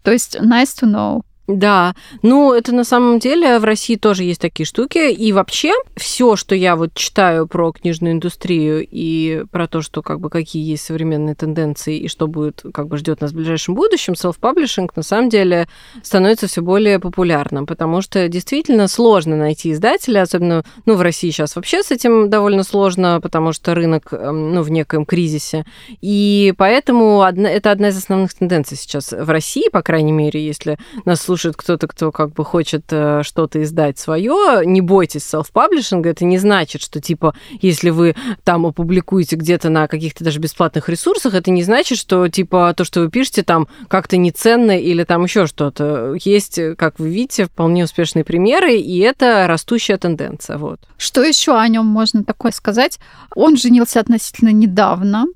То 0.03 0.11
есть 0.11 0.37
nice 0.37 0.75
to 0.81 0.87
know. 0.87 1.23
Да, 1.49 1.95
ну 2.21 2.53
это 2.53 2.75
на 2.75 2.85
самом 2.85 3.19
деле 3.19 3.59
в 3.59 3.65
России 3.65 3.97
тоже 3.97 4.23
есть 4.23 4.39
такие 4.39 4.67
штуки. 4.67 5.11
И 5.11 5.33
вообще 5.33 5.73
все, 5.97 6.37
что 6.37 6.55
я 6.55 6.77
вот 6.77 6.93
читаю 6.93 7.47
про 7.47 7.73
книжную 7.73 8.13
индустрию 8.13 8.87
и 8.89 9.45
про 9.51 9.67
то, 9.67 9.81
что 9.81 10.03
как 10.03 10.21
бы 10.21 10.29
какие 10.29 10.63
есть 10.63 10.85
современные 10.85 11.35
тенденции 11.35 11.97
и 11.97 12.09
что 12.09 12.27
будет 12.27 12.63
как 12.75 12.89
бы 12.89 12.99
ждет 12.99 13.23
нас 13.23 13.33
в 13.33 13.35
ближайшем 13.35 13.75
будущем, 13.75 14.13
self-publishing 14.13 14.91
на 14.95 15.03
самом 15.03 15.31
деле 15.31 15.69
становится 16.03 16.49
все 16.49 16.61
более 16.61 16.99
популярным, 16.99 17.65
потому 17.65 18.03
что 18.03 18.29
действительно 18.29 18.87
сложно 18.87 19.35
найти 19.35 19.73
издателя, 19.73 20.21
особенно 20.21 20.65
ну, 20.85 20.97
в 20.97 21.01
России 21.01 21.31
сейчас 21.31 21.57
вообще 21.57 21.83
с 21.83 21.91
этим 21.91 22.29
довольно 22.29 22.63
сложно, 22.63 23.21
потому 23.23 23.55
что 23.55 23.75
рынок 23.75 24.13
эм, 24.13 24.53
ну, 24.53 24.61
в 24.61 24.71
некоем 24.71 25.07
кризисе. 25.07 25.65
И 26.03 26.53
поэтому 26.59 27.23
одна, 27.23 27.49
это 27.49 27.71
одна 27.71 27.89
из 27.89 27.97
основных 27.97 28.35
тенденций 28.35 28.77
сейчас 28.77 29.13
в 29.13 29.31
России, 29.31 29.71
по 29.71 29.81
крайней 29.81 30.13
мере, 30.13 30.45
если 30.45 30.77
нас 31.07 31.23
слушают 31.23 31.38
слушает 31.39 31.57
кто-то, 31.57 31.87
кто 31.87 32.11
как 32.11 32.33
бы 32.33 32.45
хочет 32.45 32.87
э, 32.91 33.23
что-то 33.23 33.63
издать 33.63 33.97
свое, 33.97 34.67
не 34.67 34.81
бойтесь 34.81 35.23
селф-паблишинга. 35.23 36.11
Это 36.11 36.25
не 36.25 36.37
значит, 36.37 36.83
что 36.83 37.01
типа, 37.01 37.33
если 37.61 37.91
вы 37.91 38.17
там 38.43 38.67
опубликуете 38.67 39.37
где-то 39.37 39.69
на 39.71 39.87
каких-то 39.87 40.25
даже 40.25 40.41
бесплатных 40.41 40.89
ресурсах, 40.89 41.35
это 41.35 41.53
не 41.53 41.63
значит, 41.63 41.97
что 41.97 42.27
типа 42.27 42.75
то, 42.77 42.83
что 42.83 43.03
вы 43.03 43.09
пишете, 43.09 43.45
там 43.45 43.69
как-то 43.87 44.17
неценно 44.17 44.77
или 44.77 45.05
там 45.05 45.23
еще 45.23 45.47
что-то. 45.47 46.15
Есть, 46.25 46.59
как 46.77 46.99
вы 46.99 47.09
видите, 47.11 47.45
вполне 47.45 47.85
успешные 47.85 48.25
примеры, 48.25 48.75
и 48.75 48.99
это 48.99 49.47
растущая 49.47 49.97
тенденция. 49.97 50.59
Вот. 50.59 50.81
Что 50.97 51.23
еще 51.23 51.57
о 51.57 51.69
нем 51.69 51.87
можно 51.87 52.25
такое 52.25 52.51
сказать? 52.51 52.99
Он 53.37 53.57
женился 53.57 54.01
относительно 54.01 54.51
недавно. 54.51 55.27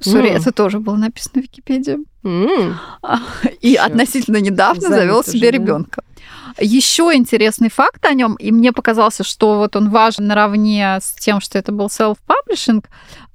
Сори, 0.00 0.30
mm. 0.30 0.36
это 0.36 0.52
тоже 0.52 0.78
было 0.78 0.96
написано 0.96 1.42
в 1.42 1.44
Википедии. 1.44 1.98
Mm. 2.22 2.74
И 3.60 3.74
Всё. 3.74 3.82
относительно 3.82 4.36
недавно 4.38 4.88
завел 4.88 5.24
себе 5.24 5.50
ребенка. 5.50 6.02
Еще 6.60 7.10
интересный 7.14 7.70
факт 7.70 8.04
о 8.04 8.14
нем, 8.14 8.34
и 8.34 8.50
мне 8.50 8.72
показался, 8.72 9.24
что 9.24 9.58
вот 9.58 9.76
он 9.76 9.90
важен 9.90 10.26
наравне 10.26 10.98
с 11.00 11.12
тем, 11.14 11.40
что 11.40 11.58
это 11.58 11.72
был 11.72 11.86
self-publishing. 11.86 12.84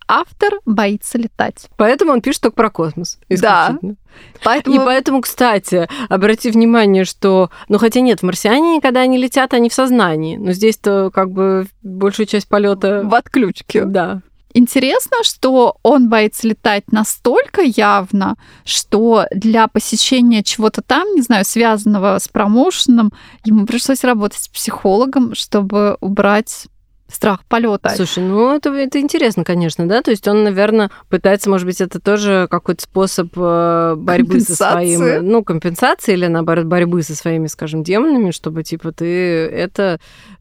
Автор 0.08 0.60
боится 0.66 1.18
летать. 1.18 1.70
Поэтому 1.78 2.12
он 2.12 2.22
пишет 2.22 2.42
только 2.42 2.56
про 2.56 2.70
космос. 2.70 3.20
Да. 3.30 3.78
Поэтому... 4.44 4.76
И 4.76 4.78
поэтому, 4.80 5.22
кстати, 5.22 5.88
обрати 6.10 6.52
внимание, 6.52 7.06
что... 7.06 7.50
Ну, 7.70 7.78
хотя 7.78 8.02
нет, 8.02 8.20
в 8.20 8.24
марсиане, 8.24 8.82
когда 8.82 9.02
они 9.02 9.18
летят, 9.18 9.54
они 9.54 9.70
в 9.70 9.74
сознании. 9.74 10.36
Но 10.36 10.52
здесь-то 10.52 11.10
как 11.14 11.32
бы 11.32 11.68
большую 11.82 12.26
часть 12.26 12.50
полета 12.50 13.02
в 13.04 13.16
отключке. 13.16 13.86
Да. 13.86 14.22
Интересно, 14.54 15.18
что 15.24 15.78
он 15.82 16.10
боится 16.10 16.48
летать 16.48 16.92
настолько 16.92 17.62
явно, 17.62 18.36
что 18.66 19.26
для 19.32 19.68
посещения 19.68 20.44
чего-то 20.44 20.82
там, 20.82 21.08
не 21.16 21.22
знаю, 21.22 21.44
связанного 21.44 22.20
с 22.20 22.28
промоушеном, 22.28 23.12
ему 23.44 23.66
пришлось 23.66 24.04
работать 24.04 24.40
с 24.40 24.48
психологом, 24.48 25.34
чтобы 25.34 25.98
убрать 26.02 26.68
страх 27.14 27.46
полета. 27.46 27.90
Слушай, 27.90 28.24
ну 28.24 28.54
это, 28.54 28.70
это 28.72 29.00
интересно, 29.00 29.44
конечно, 29.44 29.88
да? 29.88 30.02
То 30.02 30.12
есть 30.12 30.28
он, 30.28 30.44
наверное, 30.44 30.92
пытается, 31.10 31.50
может 31.50 31.66
быть, 31.66 31.80
это 31.82 32.00
тоже 32.00 32.48
какой-то 32.50 32.84
способ 32.84 33.32
э, 33.36 33.96
борьбы 33.98 34.40
со 34.40 34.56
своим, 34.56 35.28
ну, 35.28 35.44
компенсации 35.44 36.14
или, 36.14 36.28
наоборот, 36.28 36.66
борьбы 36.66 37.02
со 37.04 37.16
своими, 37.16 37.48
скажем, 37.48 37.84
демонами, 37.84 38.32
чтобы, 38.32 38.64
типа, 38.64 38.92
ты 38.92 39.06
это, 39.06 40.00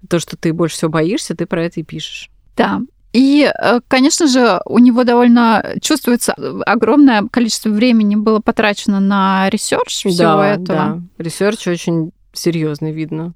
то, 0.09 0.19
что 0.19 0.37
ты 0.37 0.53
больше 0.53 0.77
всего 0.77 0.91
боишься, 0.91 1.37
ты 1.37 1.47
про 1.47 1.65
это 1.65 1.81
и 1.81 1.83
пишешь. 1.83 2.31
Да, 2.57 2.81
и, 3.13 3.53
э, 3.53 3.81
конечно 3.89 4.27
же, 4.27 4.61
у 4.65 4.79
него 4.79 5.05
довольно 5.05 5.75
чувствуется 5.83 6.35
огромное 6.65 7.29
количество 7.29 7.69
времени 7.69 8.17
было 8.17 8.41
потрачено 8.41 9.01
на 9.01 9.51
research 9.51 10.05
всего 10.05 10.15
да, 10.15 10.47
этого. 10.49 10.67
Да, 10.67 11.01
research 11.19 11.67
очень 11.69 12.13
серьезный, 12.33 12.93
видно. 12.93 13.35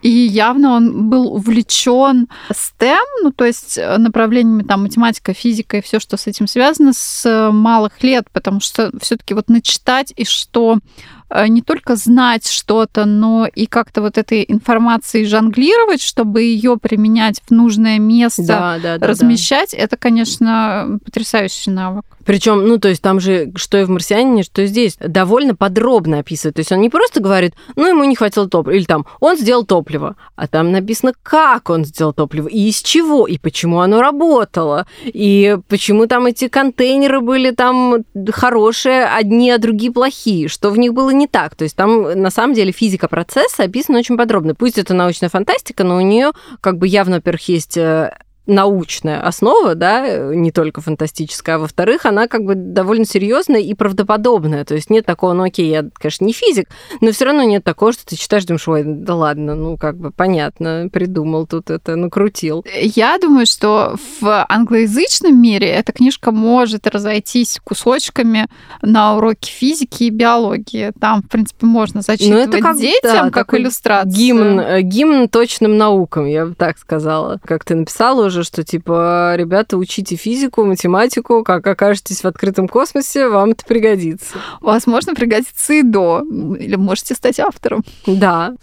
И 0.00 0.08
явно 0.08 0.74
он 0.74 1.10
был 1.10 1.34
увлечен 1.34 2.28
STEM, 2.50 3.04
ну 3.22 3.32
то 3.32 3.44
есть 3.44 3.76
э, 3.76 3.98
направлениями 3.98 4.62
там 4.62 4.82
математика, 4.82 5.34
физика 5.34 5.78
и 5.78 5.82
все, 5.82 5.98
что 5.98 6.16
с 6.16 6.28
этим 6.28 6.46
связано, 6.46 6.92
с 6.94 7.50
малых 7.52 8.02
лет, 8.02 8.26
потому 8.32 8.60
что 8.60 8.92
все-таки 9.00 9.34
вот 9.34 9.48
начитать 9.48 10.12
и 10.16 10.24
что 10.24 10.78
э, 10.78 11.17
не 11.48 11.62
только 11.62 11.96
знать 11.96 12.48
что-то, 12.48 13.04
но 13.04 13.46
и 13.46 13.66
как-то 13.66 14.02
вот 14.02 14.18
этой 14.18 14.44
информацией 14.46 15.24
жонглировать, 15.24 16.02
чтобы 16.02 16.42
ее 16.42 16.76
применять 16.76 17.40
в 17.46 17.50
нужное 17.50 17.98
место, 17.98 18.46
да, 18.46 18.78
да, 18.82 18.98
да, 18.98 19.06
размещать, 19.06 19.72
да. 19.72 19.78
это, 19.78 19.96
конечно, 19.96 20.98
потрясающий 21.04 21.70
навык. 21.70 22.04
Причем, 22.28 22.68
ну, 22.68 22.78
то 22.78 22.88
есть 22.88 23.00
там 23.00 23.20
же, 23.20 23.52
что 23.56 23.78
и 23.78 23.84
в 23.84 23.88
«Марсианине», 23.88 24.42
что 24.42 24.60
и 24.60 24.66
здесь, 24.66 24.98
довольно 25.00 25.54
подробно 25.54 26.18
описывает. 26.18 26.56
То 26.56 26.60
есть 26.60 26.70
он 26.70 26.82
не 26.82 26.90
просто 26.90 27.20
говорит, 27.20 27.54
ну, 27.74 27.86
ему 27.88 28.04
не 28.04 28.16
хватило 28.16 28.46
топлива, 28.46 28.76
или 28.76 28.84
там, 28.84 29.06
он 29.20 29.38
сделал 29.38 29.64
топливо, 29.64 30.14
а 30.36 30.46
там 30.46 30.70
написано, 30.70 31.14
как 31.22 31.70
он 31.70 31.86
сделал 31.86 32.12
топливо, 32.12 32.48
и 32.48 32.68
из 32.68 32.82
чего, 32.82 33.26
и 33.26 33.38
почему 33.38 33.80
оно 33.80 34.02
работало, 34.02 34.86
и 35.04 35.56
почему 35.68 36.06
там 36.06 36.26
эти 36.26 36.48
контейнеры 36.48 37.22
были 37.22 37.50
там 37.50 38.04
хорошие, 38.30 39.06
одни, 39.06 39.50
а 39.50 39.56
другие 39.56 39.90
плохие, 39.90 40.48
что 40.48 40.68
в 40.68 40.76
них 40.76 40.92
было 40.92 41.08
не 41.18 41.26
так. 41.26 41.54
То 41.54 41.64
есть 41.64 41.76
там, 41.76 42.02
на 42.20 42.30
самом 42.30 42.54
деле, 42.54 42.72
физика 42.72 43.08
процесса 43.08 43.64
описана 43.64 43.98
очень 43.98 44.16
подробно. 44.16 44.54
Пусть 44.54 44.78
это 44.78 44.94
научная 44.94 45.28
фантастика, 45.28 45.84
но 45.84 45.96
у 45.96 46.00
нее 46.00 46.32
как 46.60 46.78
бы 46.78 46.86
явно, 46.86 47.16
во-первых, 47.16 47.48
есть 47.48 47.76
э, 47.76 48.16
научная 48.48 49.20
основа, 49.20 49.74
да, 49.74 50.34
не 50.34 50.50
только 50.50 50.80
фантастическая, 50.80 51.56
а 51.56 51.58
во-вторых, 51.58 52.06
она 52.06 52.26
как 52.26 52.44
бы 52.44 52.54
довольно 52.54 53.04
серьезная 53.04 53.60
и 53.60 53.74
правдоподобная. 53.74 54.64
То 54.64 54.74
есть 54.74 54.90
нет 54.90 55.04
такого, 55.04 55.34
ну 55.34 55.44
окей, 55.44 55.68
я, 55.68 55.84
конечно, 55.94 56.24
не 56.24 56.32
физик, 56.32 56.68
но 57.00 57.12
все 57.12 57.26
равно 57.26 57.42
нет 57.42 57.62
такого, 57.62 57.92
что 57.92 58.06
ты 58.06 58.16
читаешь, 58.16 58.46
думаешь, 58.46 58.66
ой, 58.66 58.82
да 58.84 59.14
ладно, 59.14 59.54
ну 59.54 59.76
как 59.76 59.98
бы 59.98 60.10
понятно, 60.10 60.88
придумал 60.90 61.46
тут 61.46 61.70
это, 61.70 61.94
накрутил. 61.96 62.64
Я 62.80 63.18
думаю, 63.18 63.46
что 63.46 63.96
в 64.20 64.46
англоязычном 64.48 65.40
мире 65.40 65.68
эта 65.68 65.92
книжка 65.92 66.32
может 66.32 66.86
разойтись 66.86 67.60
кусочками 67.62 68.48
на 68.80 69.16
уроки 69.16 69.50
физики 69.50 70.04
и 70.04 70.10
биологии. 70.10 70.92
Там, 70.98 71.22
в 71.22 71.28
принципе, 71.28 71.66
можно 71.66 72.00
зачитывать 72.00 72.46
ну, 72.46 72.52
это 72.54 72.62
как, 72.62 72.78
детям 72.78 73.26
да, 73.26 73.30
как 73.30 73.52
иллюстрацию. 73.52 74.14
Гимн, 74.14 74.60
э, 74.60 74.80
гимн 74.80 75.28
точным 75.28 75.76
наукам, 75.76 76.24
я 76.24 76.46
бы 76.46 76.54
так 76.54 76.78
сказала. 76.78 77.40
Как 77.44 77.64
ты 77.64 77.74
написала 77.74 78.26
уже, 78.26 78.37
тоже, 78.38 78.48
что 78.48 78.62
типа, 78.62 79.34
ребята, 79.36 79.76
учите 79.76 80.16
физику, 80.16 80.64
математику, 80.64 81.42
как 81.42 81.66
окажетесь 81.66 82.22
в 82.22 82.26
открытом 82.26 82.68
космосе, 82.68 83.28
вам 83.28 83.50
это 83.50 83.64
пригодится. 83.64 84.36
Возможно, 84.60 85.14
пригодится 85.14 85.72
и 85.74 85.82
до. 85.82 86.22
Или 86.58 86.76
можете 86.76 87.14
стать 87.14 87.40
автором. 87.40 87.84
Да. 88.06 88.54